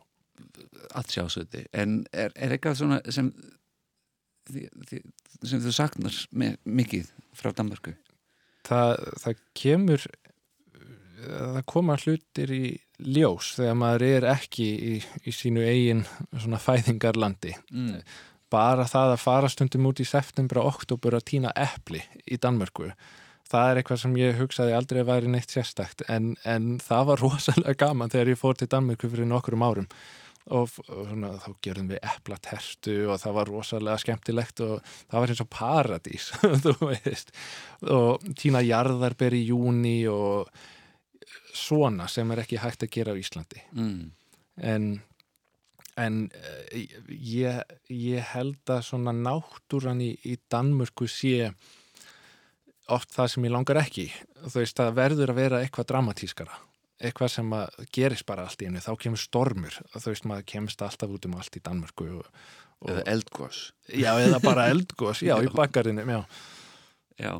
[0.93, 1.63] að sjásöti.
[1.73, 3.31] En er, er eitthvað svona sem,
[5.41, 6.19] sem þú saknar
[6.67, 7.95] mikið frá Danmarku?
[8.67, 8.93] Það,
[9.23, 10.07] það kemur
[11.27, 12.63] það koma hlutir í
[13.17, 14.95] ljós þegar maður er ekki í,
[15.27, 16.03] í sínu eigin
[16.37, 18.01] svona fæðingarlandi Mm.
[18.53, 22.91] bara það að fara stundum út í september og oktober að týna epli í Danmörku
[23.47, 27.21] það er eitthvað sem ég hugsaði aldrei að væri neitt sérstakt en, en það var
[27.25, 29.89] rosalega gaman þegar ég fór til Danmörku fyrir nokkurum árum
[30.55, 35.43] og, svona, þá gerðum við eplatertu og það var rosalega skemmtilegt og það var eins
[35.43, 36.29] og paradís
[36.65, 37.33] þú veist.
[37.83, 40.51] Og týna jarðarber í júni og
[41.57, 43.63] svona sem er ekki hægt að gera á Íslandi.
[43.75, 44.07] Mm.
[44.57, 44.89] en
[45.97, 51.49] en eh, ég, ég held að svona náttúran í, í Danmörku sé
[52.93, 54.05] oft það sem ég langar ekki.
[54.45, 56.59] Þú veist, það verður að vera eitthvað dramatískara
[57.01, 60.81] eitthvað sem að gerist bara allt í einu þá kemur stormur, þú veist, maður kemst
[60.81, 62.29] alltaf út um allt í Danmörku og,
[62.81, 63.59] og, Eða eldgós.
[63.93, 66.21] já, eða bara eldgós, já, í bakgarðinu já,
[67.17, 67.31] Já.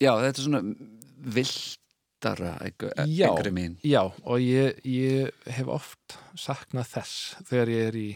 [0.00, 0.60] Já, þetta er svona
[3.08, 3.28] Já.
[3.30, 3.76] einhverju mín.
[3.84, 8.10] já, og ég, ég hef oft saknað þess þegar ég er í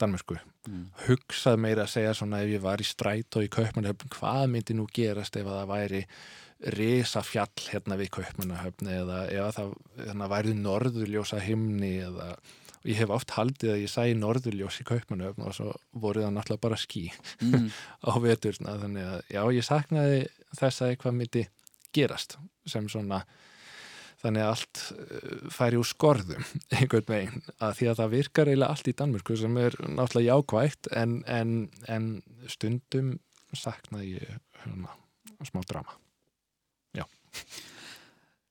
[0.00, 0.90] Danmörku Mm.
[1.06, 4.74] hugsað meira að segja svona ef ég var í stræt og í kaupmannahöfn hvað myndi
[4.76, 6.00] nú gerast ef að það væri
[6.76, 12.34] risa fjall hérna við kaupmannahöfn eða ef það hérna, væri norðurljósa himni eða
[12.88, 16.66] ég hef oft haldið að ég sæi norðurljós í kaupmannahöfn og svo voru það náttúrulega
[16.68, 17.08] bara ský
[17.40, 17.70] Mm.
[18.08, 18.76] á veturna.
[18.82, 20.18] Þannig að já ég saknaði
[20.58, 21.46] þess að eitthvað myndi
[21.96, 22.36] gerast
[22.68, 23.22] sem svona
[24.20, 26.44] þannig að allt uh, færi úr skorðum
[26.76, 27.48] einhvern veginn.
[27.58, 31.56] Að því að það virkar eiginlega allt í Danmörku sem er náttúrulega jákvægt en, en,
[31.88, 32.12] en
[32.48, 33.16] stundum
[33.56, 34.94] saknaði ég hérna,
[35.48, 35.99] smá drama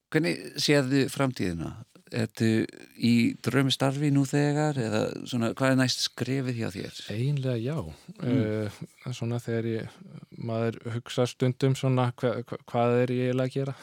[0.10, 1.76] Hvernig séðu framtíðina?
[2.10, 2.64] Ertu
[3.06, 7.02] í drömmistarfi nú þegar eða svona, hvað er næst skrefið hjá þér?
[7.14, 8.40] Einlega já mm.
[8.40, 8.80] uh,
[9.14, 10.00] svona þegar ég
[10.42, 13.76] maður hugsa stundum svona hva, hva, hvað er ég eiginlega að gera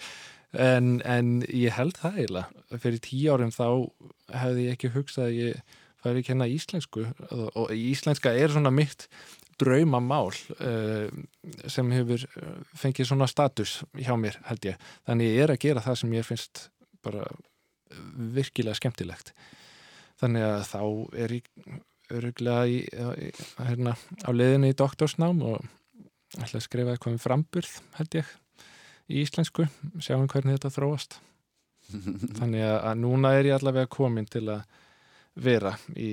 [0.72, 3.68] en, en ég held það eiginlega fyrir tíu árum þá
[4.42, 9.06] hefði ég ekki hugsað að ég færi að kenna íslensku og íslenska er svona mitt
[9.60, 11.06] draumamál uh,
[11.70, 14.90] sem hefur uh, fengið svona status hjá mér held ég.
[15.08, 16.66] Þannig ég er að gera það sem ég finnst
[17.04, 17.28] bara
[18.34, 19.32] virkilega skemmtilegt.
[20.20, 20.82] Þannig að þá
[21.24, 21.50] er ég
[22.10, 23.30] öruglega í, í,
[23.62, 23.94] hérna,
[24.26, 25.62] á leiðinni í doktorsnám og
[26.38, 28.34] ætla að skrifa eitthvað um framburð held ég
[29.10, 29.66] í íslensku.
[30.02, 31.18] Sjáum hvernig þetta þróast.
[32.38, 34.66] Þannig að, að núna er ég allavega komin til að
[35.40, 36.12] vera í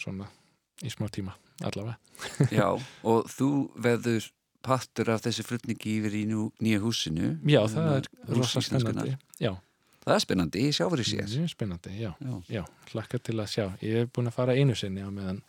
[0.00, 0.30] svona
[0.82, 1.98] í smá tíma allavega
[2.58, 2.66] Já,
[3.10, 3.50] og þú
[3.84, 4.30] veður
[4.64, 7.34] partur af þessi flutningi yfir í nú, nýja húsinu.
[7.44, 9.52] já það er Hús rosa spennandi já,
[10.04, 11.28] Það er spennandi, ég sjá fyrir sér.
[11.32, 12.34] mjög spennandi, já, Já.
[12.48, 12.62] já
[12.92, 15.42] hlakka til að sjá ég hef búin að fara einu sinni á meðan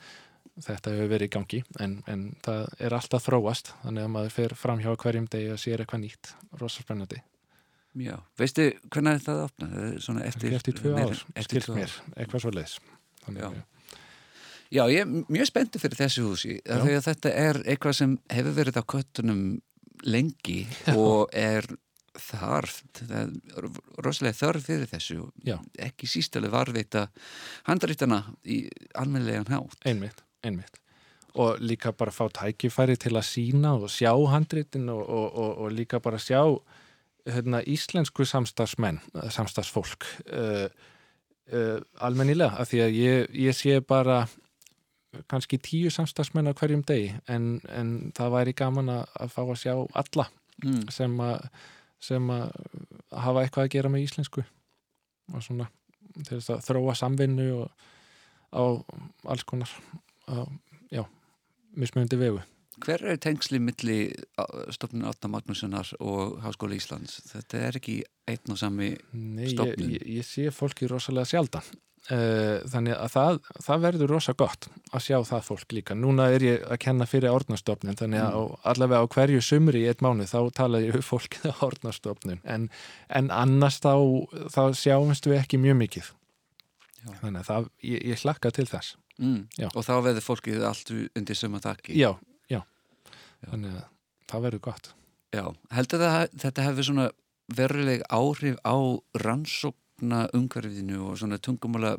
[0.63, 4.55] þetta hefur verið í gangi en, en það er alltaf þróast þannig að maður fer
[4.55, 7.19] fram hjá hverjum degi og sér eitthvað nýtt rosa spennandi
[7.95, 9.67] Já, veistu hvernig það opna?
[9.71, 12.78] Það er eftir, eftir, tvö ár, skilt mér, eitthvað svo leiðis
[13.36, 13.49] Já.
[14.74, 18.80] Já, ég er mjög spenntur fyrir þessu húsi að þetta er eitthvað sem hefur verið
[18.82, 19.41] á köttunum
[20.05, 20.63] lengi
[20.95, 21.68] og er
[22.16, 23.68] þarf það er
[24.03, 25.57] rosalega þörf fyrir þessu Já.
[25.88, 27.05] ekki sístalega varveita
[27.68, 29.78] handrítana í almennlegan hátt.
[29.86, 30.80] Einmitt, einmitt.
[31.36, 35.76] Og líka bara fá tækifæri til að sína og sjá handritin og, og, og, og
[35.76, 36.39] líka bara sjá
[37.28, 39.01] hérna, íslensku samstagsmenn
[39.34, 40.70] samstagsfólk uh,
[41.51, 44.24] uh, almennilega, af því að ég, ég sé bara
[45.32, 49.61] kannski tíu samstagsmenn á hverjum degi en, en það væri gaman að, að fá að
[49.61, 50.28] sjá alla
[50.63, 50.84] mm.
[50.93, 51.49] sem að
[52.05, 52.51] sem að
[53.16, 54.43] hafa eitthvað að gera með íslensku
[55.34, 55.70] og svona
[56.16, 57.86] til þess að þróa samvinnu og
[58.55, 58.63] á
[59.32, 59.72] alls konar
[60.30, 60.45] á,
[60.93, 61.03] já,
[61.76, 62.43] mismunandi vegu
[62.84, 63.99] hver er tengsli milli
[64.76, 67.22] stofnun Átna Magnússonar og Háskóla Íslands?
[67.30, 67.95] Þetta er ekki
[68.28, 69.93] einn og sami Nei, ég, Stofnun.
[69.95, 71.70] ég, ég sé fólki rosalega sjaldan
[72.06, 75.95] þannig að það, það verður rosa gott að sjá það fólk líka.
[75.97, 78.41] Núna er ég að kenna fyrir árnastofnun þannig að á,
[78.74, 82.43] allavega á hverju sumri í eitt mánu þá tala ég um fólkið á árnastofnun.
[82.43, 82.70] En,
[83.10, 83.95] en annars þá,
[84.53, 86.14] þá sjáumst við ekki mjög mikið.
[87.06, 87.14] Já.
[87.22, 88.95] þannig að það, ég, ég hlakka til þess.
[89.22, 89.41] Mm.
[89.72, 91.95] Og þá verður fólkið allt undir sömu þakki.
[91.99, 92.12] Já,
[92.51, 93.49] já, Já.
[93.51, 93.86] þannig að
[94.32, 94.89] það verður gott.
[95.36, 95.45] Já,
[95.76, 97.06] heldur það að þetta hefur svona
[97.56, 98.76] veruleg áhrif á
[100.02, 101.98] rannsókna umhverfinu og svona tungumála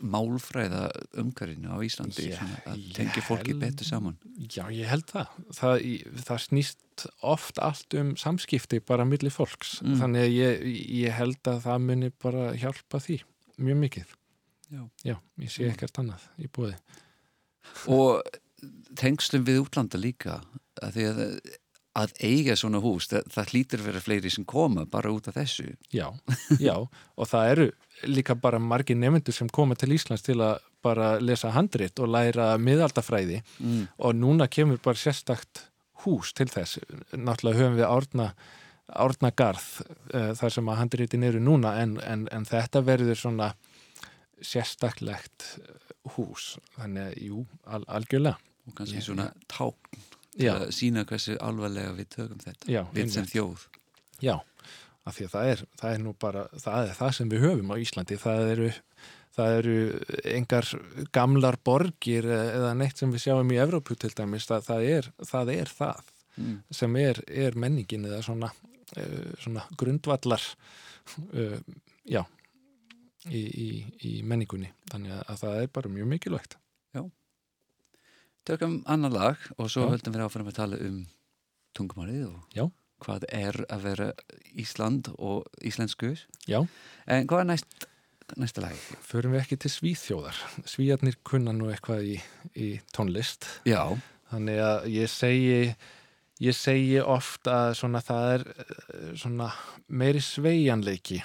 [0.00, 0.88] málfræða
[1.20, 4.16] umhverfinu á Íslandi svona að tengja fólki betur saman
[4.50, 5.26] Já, ég held það.
[5.52, 5.82] Það,
[6.24, 9.80] það snýst oft allt um samskipti bara milli fólks.
[9.82, 9.98] Mm.
[10.00, 10.64] Þannig að ég,
[11.04, 13.18] ég held að það muni bara hjálpa því
[13.60, 14.14] mjög mikið.
[14.70, 14.82] Já.
[15.04, 15.70] Já, ég sé Mm.
[15.74, 16.76] ekkert annað í búið.
[17.86, 18.22] og
[18.96, 20.40] tengslum við útlanda líka
[20.82, 21.20] að því að,
[22.00, 25.38] að eiga svona hús, það, það hlýtur að vera fleiri sem koma bara út af
[25.38, 26.08] þessu Já,
[26.58, 27.70] já, og það eru
[28.08, 32.54] líka bara margir nefndur sem koma til Íslands til að bara lesa handrit og læra
[32.60, 33.82] miðaldafræði mm.
[33.98, 35.66] og núna kemur bara sérstakt
[36.04, 36.80] hús til þess.
[37.12, 38.28] Náttúrulega höfum við árna,
[38.88, 39.66] árna garð
[40.14, 43.50] uh, þar sem að handritin eru núna en, en, en þetta verður svona
[44.40, 46.54] sérstaklegt eh, hús.
[46.78, 48.40] Þannig að, jú, al, algjörlega.
[48.64, 50.00] og kannski svona tákn
[50.36, 53.64] til að sína hversu alvarlega við tökum þetta já, við sem þjóð
[54.22, 54.36] já,
[55.08, 57.72] af því að það er, það er nú bara, það er það sem við höfum
[57.72, 58.18] á Íslandi.
[58.20, 58.70] Það eru,
[59.36, 59.76] það eru
[60.36, 60.70] engar
[61.16, 64.48] gamlar borgir eh, eða neitt sem við sjáum í Evrópu til dæmis.
[64.50, 66.10] Það, það, er, það er það.
[66.36, 66.58] mm.
[66.74, 68.50] sem er, er menningin eða svona,
[68.96, 70.44] uh, svona grundvallar
[71.34, 71.58] uh,
[72.08, 72.22] já
[73.28, 73.68] í, í,
[74.08, 76.56] í menningunni þannig að, að það er bara mjög mikilvægt
[78.48, 81.00] Tökum annar lag og svo höldum við áfram að tala um
[81.76, 82.64] tungumálið og Já.
[83.04, 84.08] hvað er að vera
[84.58, 86.14] Ísland og íslensku
[86.48, 86.62] Já.
[87.06, 87.86] En hvað er næst,
[88.40, 88.76] næsta lag?
[89.06, 92.18] förum við ekki til Svíþjóðar Svíjarnir kunna nú eitthvað í,
[92.56, 93.84] í tónlist Já,
[94.32, 95.74] þannig að ég segi
[96.40, 99.50] ég segi oft að svona það er eh, svona
[99.86, 101.20] meiri sveigjanleiki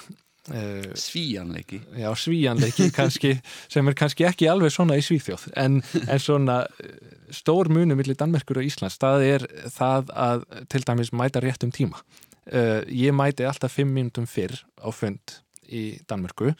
[0.50, 3.34] uh, svíjanleiki já, svíjanleiki kannski,
[3.72, 6.94] sem er kannski ekki alveg svona í Svíþjóð en, en svona eh,
[7.34, 12.02] stór munu millir Danmerkur og Íslands það er það að til dæmis mæta réttum tíma.
[12.46, 16.52] Uh, ég mæti alltaf fimm mínútum fyrr á fund í Danmörku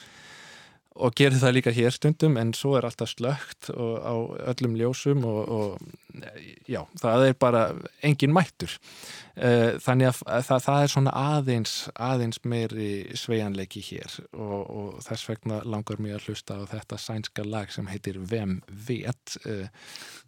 [0.97, 4.15] og gerir það líka hér stundum en svo er alltaf slögt á
[4.53, 6.23] öllum ljósum og, og
[6.69, 7.63] já, það er bara
[8.07, 8.73] engin mættur.
[9.37, 15.29] Eh, þannig að það, það er svona aðeins aðeins meiri sveianleiki hér og, og þess
[15.29, 19.69] vegna langar mér að hlusta á þetta sænska lag sem heitir Vem vet eh,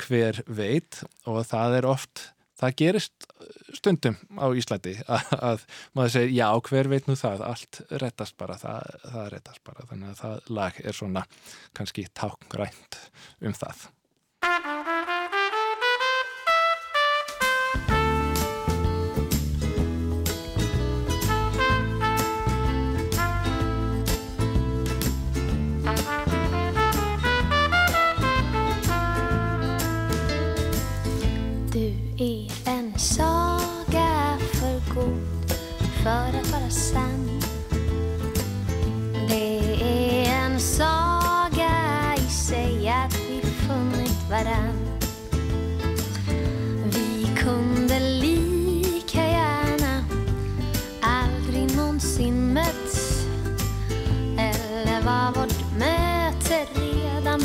[0.05, 1.01] hver veit?
[1.25, 2.29] Og það er oft
[2.59, 3.29] það gerist
[3.77, 5.67] stundum á Íslandi að, að
[5.99, 10.11] maður segir já hver veit nú það, allt rettast bara það, það rettast bara, þannig
[10.15, 11.25] að það lag er svona
[11.79, 13.01] kannski tákgrænt
[13.45, 13.87] um það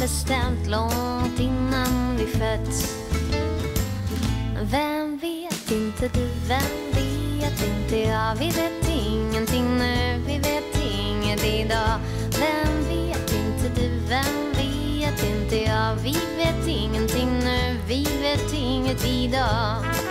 [0.04, 2.98] bestämt långt innan vi fötts.
[4.62, 8.36] Vem vet inte du, vem vet inte jag?
[8.36, 12.00] Vi vet ingenting nu, vi vet inget idag.
[12.40, 15.96] Vem vet inte du, vem vet inte jag?
[15.96, 20.03] Vi vet ingenting nu, vi vet inget idag.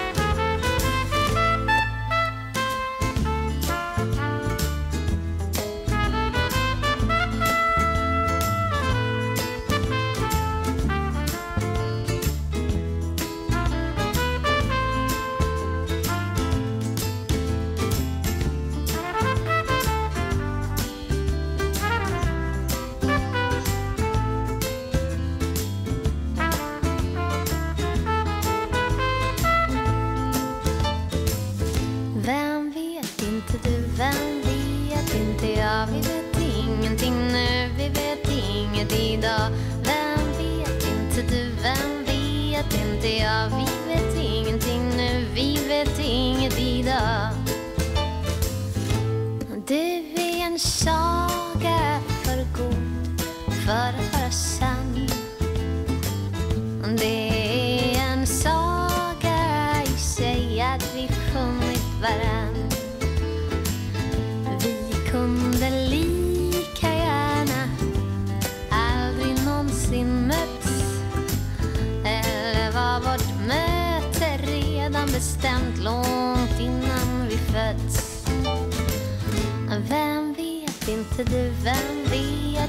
[53.65, 54.12] But.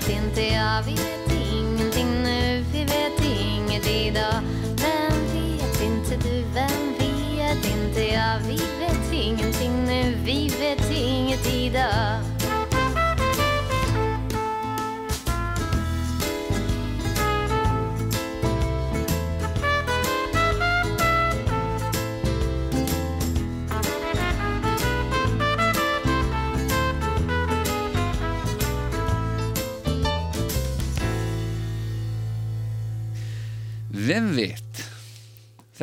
[0.07, 0.83] Vet inte jag?
[0.83, 4.41] Vi vet ingenting nu, vi vet inget idag.
[4.63, 8.39] Vem vet inte du, vem vet inte jag?
[8.47, 12.32] Vi vet ingenting nu, vi vet inget idag.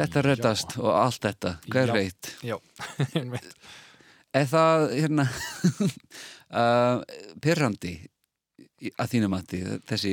[0.01, 2.33] Þetta reddast og allt þetta, hver veit?
[2.47, 2.57] Já,
[3.19, 3.53] einmitt.
[4.35, 5.25] Er það hérna
[6.61, 7.01] uh,
[7.43, 7.95] pyrrandi
[8.81, 10.13] í- að þínum mati, þessi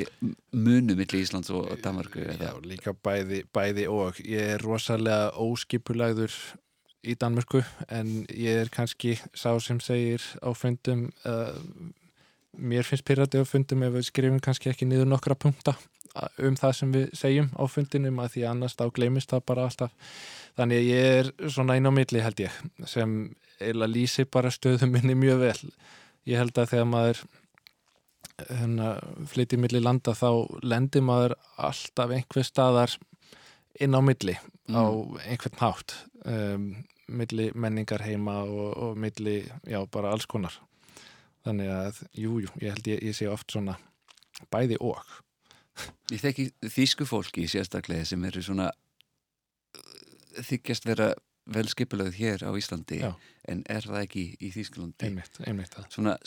[0.57, 2.23] munu milli Íslands og Danmarku?
[2.25, 6.33] Já, líka bæði, bæði og ég er rosalega óskipulagður
[7.07, 7.61] í Danmörku
[7.93, 11.53] en ég er kannski sá sem segir á fundum uh,
[12.57, 15.75] mér finnst pyrrandi á fundum ef við skrifum kannski ekki niður nokkra punkta
[16.47, 20.13] um það sem við segjum á fundinum að því annars þá gleymist það bara alltaf.
[20.57, 23.17] Þannig að ég er svona inn á milli held ég sem
[23.61, 25.59] eila lýsi bara stöðum minni mjög vel.
[26.27, 27.23] Ég held að þegar maður
[28.45, 28.91] hérna,
[29.31, 30.29] flytið milli landa þá
[30.65, 32.97] lendir maður alltaf einhver staðar
[33.79, 34.37] inn á milli
[34.73, 34.83] á
[35.25, 35.95] einhvern hátt
[36.25, 36.71] um,
[37.07, 40.57] milli menningar heima og, og milli, já, bara alls konar.
[41.47, 43.77] Þannig að, jú, jú, ég held ég, ég sé oft svona
[44.51, 44.99] bæði og
[46.11, 49.81] Ég þekki þýsku fólki sérstaklega sem eru svona uh,
[50.47, 51.11] þykjast vera
[51.47, 53.11] vel skipulögð hér á Íslandi Já.
[53.47, 55.07] en er það ekki í Þýskalandi?
[55.07, 56.17] Einmitt, einmitt svona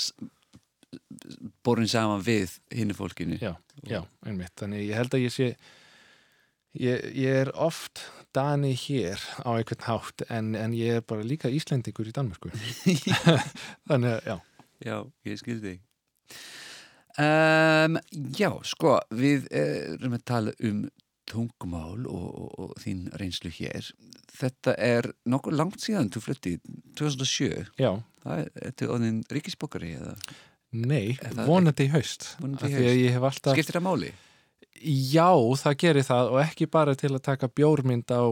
[1.63, 3.37] borin saman við hinnu fólkinu.
[3.39, 3.53] Já,
[3.87, 4.57] já, einmitt.
[4.59, 5.51] Þannig ég held að ég sé
[6.81, 11.53] ég, ég er oft Dani hér á einhvern hátt en, en ég er bara líka
[11.53, 12.51] Íslendingur í Danmörku.
[13.91, 14.37] Þannig að, já,
[14.81, 14.97] Já,
[15.29, 15.81] ég skil þig
[17.21, 17.99] um,
[18.37, 20.85] Já, sko við erum að tala um
[21.31, 23.87] tungumál og, og, og þín reynslu hér.
[24.41, 26.57] Þetta er nokkuð langt síðan þú fluttið
[26.99, 27.93] 2007 já.
[28.25, 30.17] Það er, þetta er orðin ríkisbókari eða?
[30.81, 32.99] Nei, það- vonandi í haust Vonandi í haust.
[33.03, 34.11] ég hef alltaf skiptir það máli?
[34.81, 35.29] Já,
[35.61, 38.23] það gerir það og ekki bara til að taka bjórmynd á,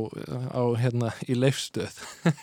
[0.54, 1.98] á hérna, í leifstöð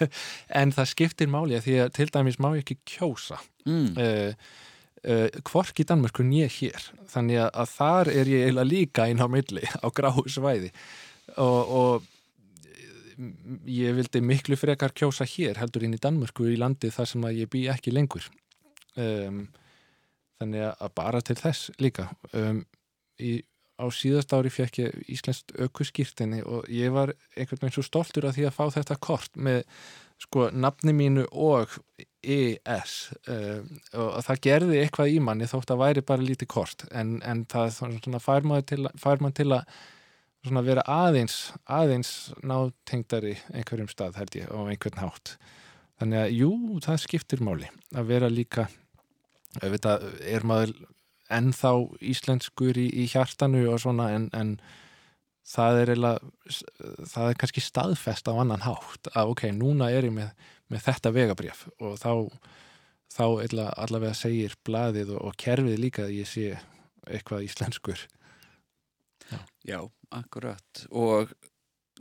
[0.62, 3.40] en það skiptir máli að því að til dæmis má ég ekki kjósa.
[3.66, 3.96] Mm.
[3.98, 4.36] uh,
[5.06, 6.90] uh, hvorki í Danmörku nýja hér.
[7.12, 10.72] Þannig að, að þar er ég eiginlega líka inn á milli á gráu svæði.
[11.42, 12.08] Og, og
[13.18, 17.28] mm, ég vildi miklu frekar kjósa hér heldur inn í Danmörku í landi þar sem
[17.28, 18.30] að ég bý ekki lengur.
[18.96, 19.46] Um,
[20.40, 22.10] þannig að bara til þess líka.
[22.36, 22.64] Um,
[23.20, 23.40] í,
[23.76, 28.38] á síðast ári fekk ég íslenskt ökuskýrtinni og ég var einhvern veginn svo stoltur að
[28.38, 29.64] því að fá þetta kort með
[30.22, 31.76] sko nafni mínu og
[32.36, 32.94] ES
[33.32, 33.68] um,
[34.02, 36.88] og það gerði eitthvað í manni þótt að væri bara lítið kort.
[36.92, 42.14] En, en það svona, fær maður til, fær maður til að vera aðeins aðeins
[42.46, 45.36] nátengdari einhverjum stað held ég á einhvern hátt.
[46.02, 46.50] Þannig að jú,
[46.84, 48.68] það skiptir máli að vera líka
[49.62, 50.74] auðvitað er maður
[51.34, 51.72] ennþá
[52.06, 54.58] íslenskur í, í hjartanu og svona en, en
[55.46, 60.16] það er eiginlega það er kannski staðfest á annan hátt að ok, núna er ég
[60.16, 60.32] með,
[60.72, 62.12] með þetta vegabrjöf og þá
[63.16, 66.48] þá allavega segir blaðið og, og kerfið líka að ég sé
[67.06, 68.08] eitthvað íslenskur.
[69.66, 69.80] Já,
[70.14, 70.86] akkurat.
[70.92, 71.32] Og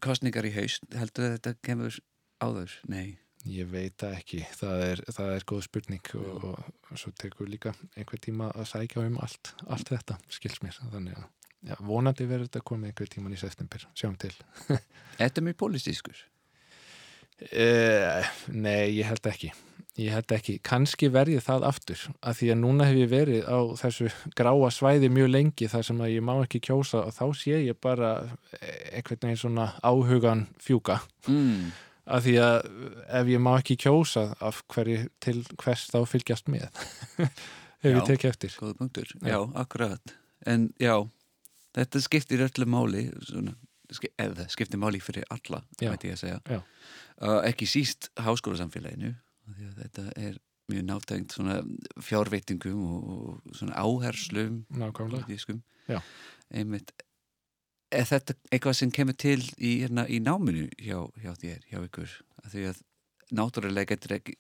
[0.04, 2.00] kostningar í haust heldur að þetta kemur
[2.42, 2.74] áður?
[2.90, 3.20] Nei.
[3.44, 6.44] Ég veit það ekki, það er, það er góð spurning og,
[6.88, 11.18] og svo tekur líka einhver tíma að sækja um allt, allt þetta, skils mér, þannig
[11.20, 11.26] að
[11.68, 14.32] já, vonandi verður þetta komið einhver tíman í september, sjáum til.
[15.20, 16.24] Þetta er mjög pólitískur
[17.43, 18.24] Uh,
[18.55, 19.53] nei, ég held ekki.
[19.99, 20.57] Ég held ekki.
[20.66, 25.11] Kanski verði það aftur, að því að núna hef ég verið á þessu gráa svæði
[25.14, 28.11] mjög lengi þar sem að ég má ekki kjósa og þá sé ég bara
[28.91, 31.01] einhvern veginn svona áhugan fjúka.
[31.30, 31.68] mm.
[32.11, 32.57] að því að
[33.20, 36.66] ef ég má ekki kjósa af hverju til hvers þá fylgjast með
[37.87, 38.03] ég Já.
[38.11, 39.30] tekið eftir Góða punktur, Já.
[39.30, 40.14] já, akkurat
[40.45, 40.99] En já,
[41.72, 43.55] þetta skiptir öllu máli svona,
[44.18, 45.99] eða skiptir máli fyrir alla, að
[47.20, 49.14] uh, ekki síst háskólasamfélaginu
[49.68, 50.39] að þetta er
[50.72, 50.85] mjög
[51.35, 51.59] svona
[52.01, 54.62] fjárveitingum og, og svona áherslum
[56.51, 56.95] einmitt.
[57.95, 62.16] Er þetta eitthvað sem kemur til í, hérna, í náminu hjá, hjá þér, hjá ykkur?
[62.43, 62.80] Af því að
[63.35, 64.35] náttúrulega getur ekki,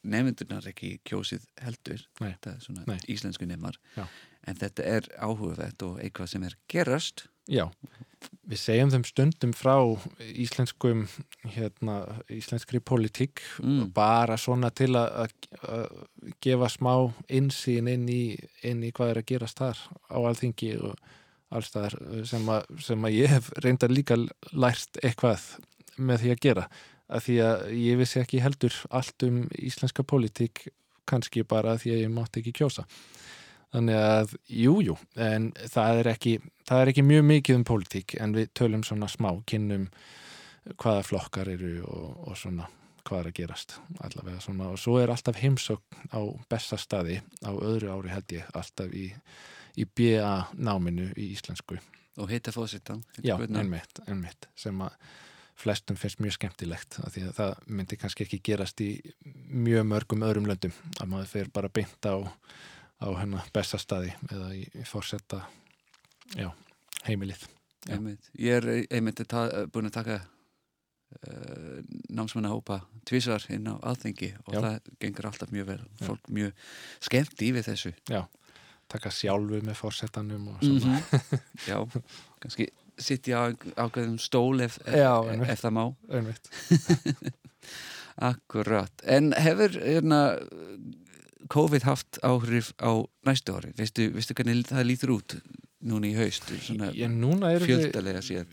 [1.08, 2.32] kjósið heldur Nei.
[2.34, 2.98] þetta er svona Nei.
[3.10, 7.66] íslensku nefnar en þetta er áhugavert og eitthvað sem er gerast Já,
[8.48, 9.74] við segjum þeim stundum frá
[10.32, 11.04] íslenskum,
[11.56, 11.98] hérna,
[12.32, 13.92] íslenskri politík Mm.
[13.92, 15.28] bara svona til að,
[16.40, 19.78] gefa smá insýn inn í, inn í hvað er að gerast þar
[20.08, 20.96] á alþingi og
[21.54, 22.48] allstaðar sem,
[22.80, 24.16] sem að ég hef reyndar líka
[24.52, 25.44] lært eitthvað
[25.98, 26.68] með því að gera.
[27.08, 30.68] Að því að ég vissi ekki heldur allt um íslenska politík
[31.06, 32.86] kannski bara að því að ég mátti ekki kjósa
[33.74, 36.36] þannig að, jú, jú en það er ekki,
[36.68, 39.88] það er ekki mjög mikið um politík en við tölum svona smá kynnum
[40.80, 42.70] hvaða flokkar eru og, og svona
[43.04, 47.52] hvað er að gerast allavega svona og svo er alltaf heimsókn á besta staði á
[47.52, 49.10] öðru ári held ég alltaf í,
[49.76, 51.76] í BA náminu í íslensku
[52.16, 53.02] Og hitta fósittan.
[53.26, 54.94] Já, einmitt, einmitt sem að
[55.58, 58.90] flestum finnst mjög skemmtilegt af því að það myndi kannski ekki gerast í
[59.50, 62.14] mjög mörgum öðrum löndum að maður fyrir bara beint á,
[63.04, 65.44] á hennar besta staði eða í, í fórsetta
[66.34, 66.48] já,
[67.04, 67.44] heimilið
[67.84, 67.98] Já.
[68.40, 69.40] Ég er einmitt að ta
[69.72, 71.82] búin að taka uh,
[72.16, 74.60] námsmannahópa tvísvar inn á aðþengi og Já.
[74.64, 75.82] það gengur alltaf mjög vel.
[75.84, 76.06] Já.
[76.06, 76.64] Fólk mjög
[77.04, 77.92] skemmt í við þessu.
[78.88, 81.44] taka sjálfu með fórsetanum og svona -hmm.
[81.70, 81.78] Já,
[82.40, 82.68] kannski
[83.00, 83.44] sitja á
[83.76, 85.84] ákveðum stól ef, Já, ef, ef það má.
[86.08, 86.50] einmitt
[88.30, 88.92] Akkurat.
[89.02, 90.38] En hefur hérna,
[91.52, 92.90] COVID haft áhrif á
[93.26, 93.72] næstu ári?
[93.78, 95.36] Veistu, veistu hvernig það lítur út
[95.84, 96.48] núna í haust?
[96.96, 98.46] Ég, núna erum við fjöldalega séð.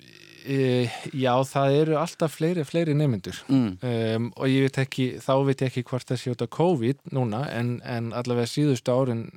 [0.44, 3.78] e, já, það eru alltaf fleiri fleiri nemyndur Mm.
[3.82, 7.04] um, og ég veit ekki, þá veit ég ekki hvort það sé út af COVID
[7.14, 9.28] núna en, en allavega síðustu árin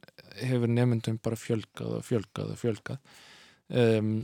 [0.40, 2.98] hefur nefndum bara fjölgað og fjölgað og fjölgað
[3.68, 4.14] um,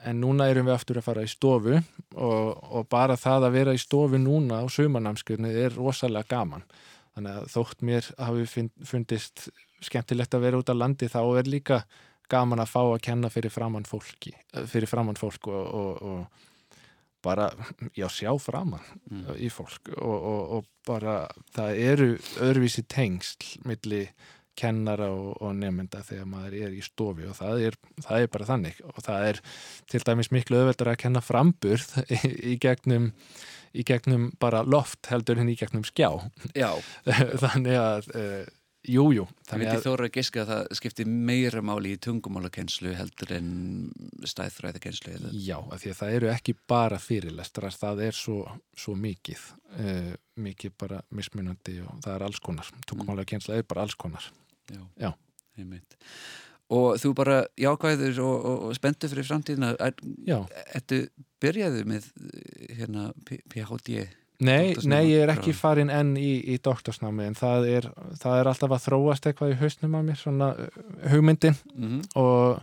[0.00, 3.74] en núna erum við aftur að fara í stofu og, og bara það að vera
[3.76, 6.64] í stofu núna á sumarnámskjöfni er rosalega gaman
[7.16, 9.48] þannig að þótt mér hafi fundist
[9.84, 11.80] skemmtilegt að vera út á landi þá er líka
[12.30, 16.46] gaman að fá að kenna fyrir framann fólki eh, fyrir framann fólk og, og, og
[17.24, 17.50] bara,
[17.98, 19.24] já, sjá framann Mm.
[19.42, 21.14] í fólk og, og, og bara
[21.56, 22.06] það eru
[22.46, 24.04] öðruvísi tengsl milli
[24.60, 28.46] kennara og, og nefnda þegar maður er í stofi og það er, það er bara
[28.52, 29.40] þannig og það er
[29.90, 32.20] til dæmis miklu öðveldar að kenna framburð í,
[32.52, 33.10] í gegnum
[33.76, 36.08] í gegnum bara loft heldur en í gegnum skjá.
[36.58, 36.72] Já,
[37.44, 38.48] þannig að uh,
[38.88, 42.00] jú, jú það þannig veit ég þóra að giska að það skiptir meira máli í
[42.06, 43.52] tungumálakenslu heldur en
[44.26, 45.32] stæðfræðakenslu eða?
[45.36, 48.42] Já, af því að það eru ekki bara fyrirlestrar, það er svo,
[48.78, 49.46] svo mikið
[49.78, 52.70] uh, mikið bara mismunandi og það er alls konar.
[52.88, 54.30] Tungumála kjensla er bara alls konar.
[54.70, 55.12] Já, Já.
[55.58, 55.98] einmitt.
[56.70, 59.72] Og þú bara jákvæður og, og, og spenntu fyrir framtíðina.
[60.70, 61.00] Ertu
[61.42, 64.08] byrjaðu með eh, hérna PhD?
[64.40, 65.58] Nei, nei, ég er ekki já.
[65.58, 67.88] farin enn í, í doktorsnámi en það er,
[68.22, 72.62] það er alltaf að þróast eitthvað í hausnum á mér, svona uh, hugmyndin Mm og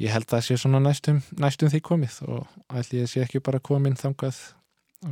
[0.00, 3.42] ég held að það sé svona næstum, næstum því komið og ætli ég sé ekki
[3.44, 4.40] bara komin þangað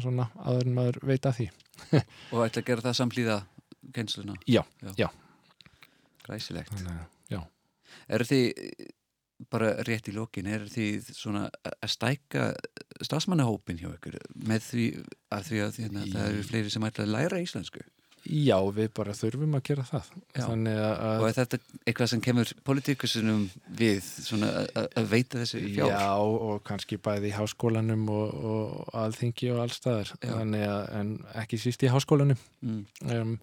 [0.01, 1.49] svona áður en maður veit að því.
[2.33, 3.37] Og ætla að gera það samlíða
[3.95, 4.35] kensluna?
[4.49, 4.63] Já,
[4.99, 5.09] já.
[6.25, 6.73] Græsilegt.
[6.73, 7.41] Þannig, já.
[8.17, 8.51] Eru þið
[9.51, 12.45] bara rétt í lokin, eru þið svona að stækka
[13.03, 14.87] stafsmannahópin hjá ykkur með því
[15.33, 17.83] að því að hérna, það eru fleiri sem ætla að læra íslensku?
[18.23, 20.11] Já, við bara þurfum að gera það.
[20.39, 20.67] Að,
[21.19, 23.41] Og er þetta eitthvað sem kemur politikusunum
[23.81, 25.91] við svona að- veita þessu fjár?
[25.91, 30.15] Já, og kannski bæði í háskólanum og, og alþingi og allstaðar.
[30.23, 31.11] Þannig að, en
[31.43, 32.39] ekki síst í háskólanum.
[32.63, 32.85] Mm.
[33.11, 33.35] um,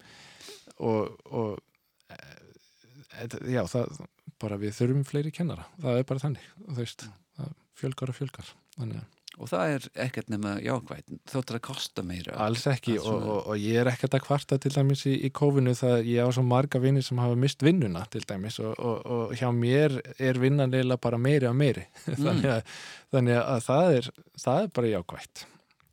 [0.80, 1.60] og, og
[2.08, 4.00] e, já, það
[4.40, 5.68] bara við þurfum fleiri kennara.
[5.80, 7.06] Það er bara þannig, þú veist.
[7.38, 8.52] Það fjölgar og fjölgar.
[8.76, 9.08] Þannig
[9.40, 12.34] Og það er ekkert nema jákvæð, þóttur að kosta meira.
[12.44, 15.30] alls ekki er og, og, og ég er ekkert að kvarta til dæmis í, í
[15.32, 18.98] kófinu það ég á svo marga vinni sem hafa mist vinnuna til dæmis og, og,
[19.06, 21.86] og hjá mér er vinnan eiginlega bara meiri og meiri.
[22.24, 22.74] Þannig, að,
[23.14, 24.10] þannig að það er
[24.44, 25.44] það er bara jákvætt.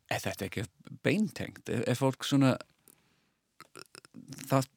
[0.08, 0.66] Er þetta ekki
[1.06, 1.64] beintengt?
[1.72, 2.56] Er, er fólk svona
[4.50, 4.68] það,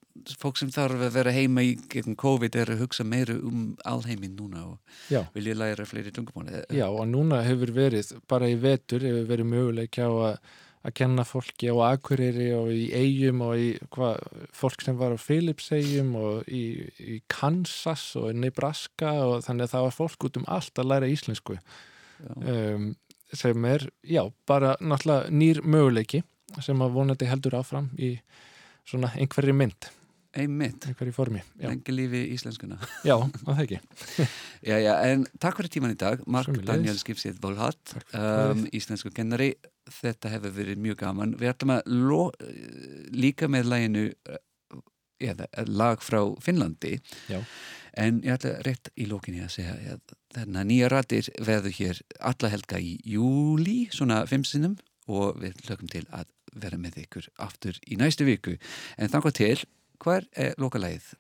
[0.41, 4.37] fólk sem þarf að vera heima í gegn COVID er að hugsa meira um alheiminn
[4.39, 5.25] núna og Já.
[5.35, 10.01] vilja læra fleiri tungumáli Já, og núna hefur verið, bara í vetur hefur verið möguleik
[10.01, 10.35] á að
[10.81, 14.15] að kenna fólki á Akureyri og í eigum og í hva,
[14.57, 16.63] fólk sem var á Philipseigjum og í,
[17.05, 21.11] í Kansas og Nebraska og þannig að það var fólk út um allt að læra
[21.13, 21.59] íslensku.
[22.41, 22.95] Um,
[23.37, 26.25] sem er, já, bara náttúrulega nýr möguleiki
[26.65, 28.15] sem að vonandi heldur áfram í
[28.89, 29.91] svona einhverri mynd,
[30.39, 30.85] Einmitt,
[31.59, 32.77] lengi lífi íslenskuna.
[33.09, 33.81] Já að það ekki.
[34.69, 36.21] Já, já, en takk fyrir tíman í dag.
[36.29, 36.53] Mark.
[36.69, 39.55] Daniel Skipsið Volhatt um, íslensku kennari.
[39.91, 41.33] Þetta hefur verið mjög gaman.
[41.41, 42.21] Við ætlum að lo,
[43.17, 44.05] líka með læginu
[45.21, 46.99] eða lag frá Finnlandi.
[47.33, 47.41] Já.
[47.99, 49.97] en ég ætla rétt í lókinni að segja
[50.31, 54.77] Þannig að nýja rættir veður hér alla helga í júli, svona fimm sinnum
[55.11, 58.55] og við lögum til að vera með ykkur aftur í næstu viku.
[58.99, 59.57] En þannig til,
[60.01, 61.11] hvað er lokalægið?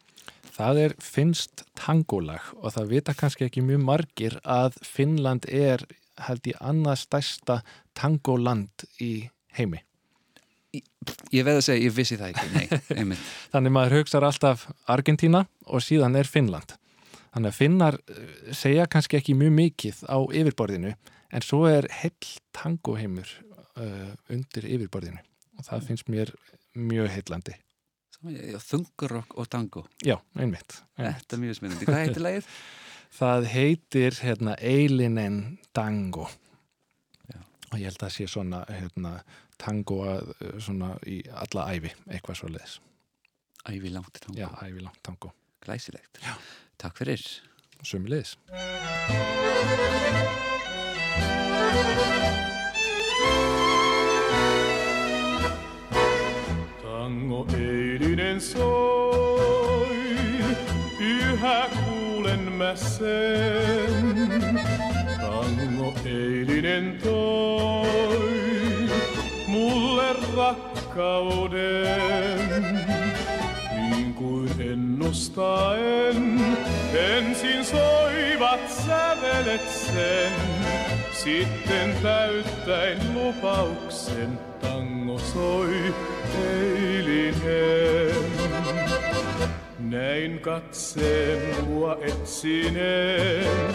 [0.51, 5.87] Það er finnst tangolag og það vita kannski ekki mjög margir að Finnland er
[6.26, 7.61] held ég annað stærsta
[7.97, 9.81] tangoland í heimi.
[11.35, 13.31] Ég veð að segja, ég vissi það ekki, nei, einmitt.
[13.55, 16.76] Þannig maður hugsaður alltaf Argentína og síðan er Finnland.
[17.31, 20.93] Þannig að Finnar eh, segja kannski ekki mjög mikið á yfirborðinu
[21.31, 22.12] en svo er heil
[22.57, 23.28] tangoheimur
[23.78, 25.20] uh, undir yfirborðinu
[25.61, 26.33] og það finnst mér
[26.74, 27.55] mjög heillandi.
[28.21, 29.87] Þungurokk og tango.
[30.05, 30.83] Já, einmitt.
[30.99, 31.23] einmitt.
[31.23, 31.89] Þetta er mjög smynandi.
[31.89, 32.51] Hvað heitir lagið?
[33.21, 35.39] Það heitir hérna, Eilinen
[35.75, 36.29] Tango
[37.27, 37.41] Já.
[37.73, 39.11] og ég held að það sé svona hérna,
[39.59, 40.31] tango að,
[40.62, 42.77] svona í alla æfi, eitthvað svo leiðis.
[43.66, 44.39] Ævi langt tango.
[44.39, 45.35] Já, ævi langt tango.
[45.66, 46.23] Glæsilegt.
[46.23, 46.37] Já.
[46.79, 47.27] Takk fyrir.
[47.83, 48.37] Sumulegis.
[57.11, 59.97] Tango eilinen soi,
[61.01, 64.31] yhä kuulen mä sen.
[65.21, 68.89] Tango eilinen toi,
[69.47, 71.85] mulle rakkauden.
[73.75, 76.41] Niin kuin ennustaen,
[76.95, 80.33] ensin soivat sävelet sen.
[81.13, 85.95] Sitten täyttäen lupauksen, tango soi
[86.35, 88.14] eilinen.
[89.78, 93.74] Näin katseen mua etsineen,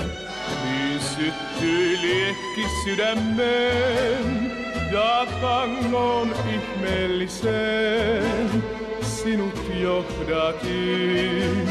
[0.63, 4.51] niin syttyi liekki sydämeen.
[4.91, 8.63] Ja tangon ihmeelliseen
[9.01, 11.69] sinut johdatin.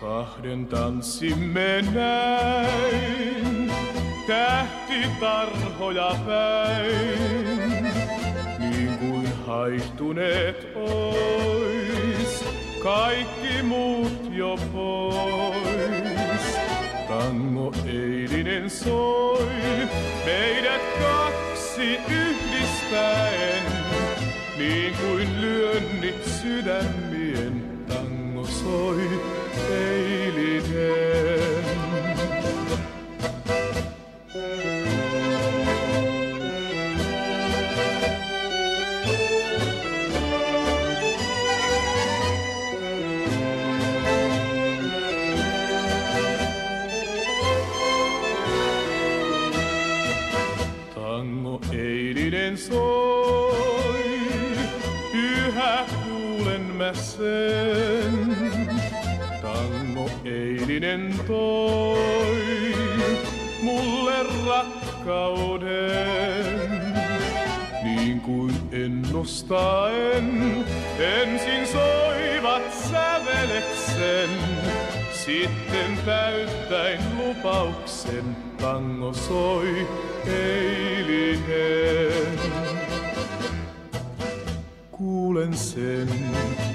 [0.00, 3.72] Kahden tanssimme näin,
[4.26, 7.77] tähtitarhoja päin,
[9.58, 12.44] kuin haihtuneet ois,
[12.82, 16.56] kaikki muut jo pois.
[17.08, 19.88] Tango eilinen soi,
[20.24, 23.62] meidät kaksi yhdistäen,
[24.58, 29.37] niin kuin lyönnit sydämien tango soi
[60.78, 62.74] eilinen toi,
[63.62, 64.14] mulle
[64.46, 65.68] rakkauden.
[67.82, 70.64] Niin kuin ennustaen,
[70.98, 74.30] ensin soivat sävelet sen.
[75.12, 79.88] Sitten täyttäen lupauksen, tango soi
[80.26, 81.48] eilinen.
[84.90, 86.08] Kuulen sen,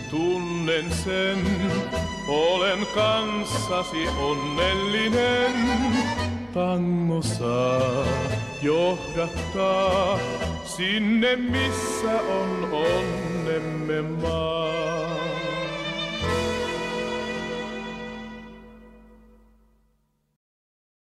[0.10, 1.38] tunnen sen,
[2.28, 5.56] olen kanssasi onnellinen,
[6.54, 8.06] tango saa
[8.62, 10.20] johdattaa
[10.66, 15.33] sinne missä on onnemme maa.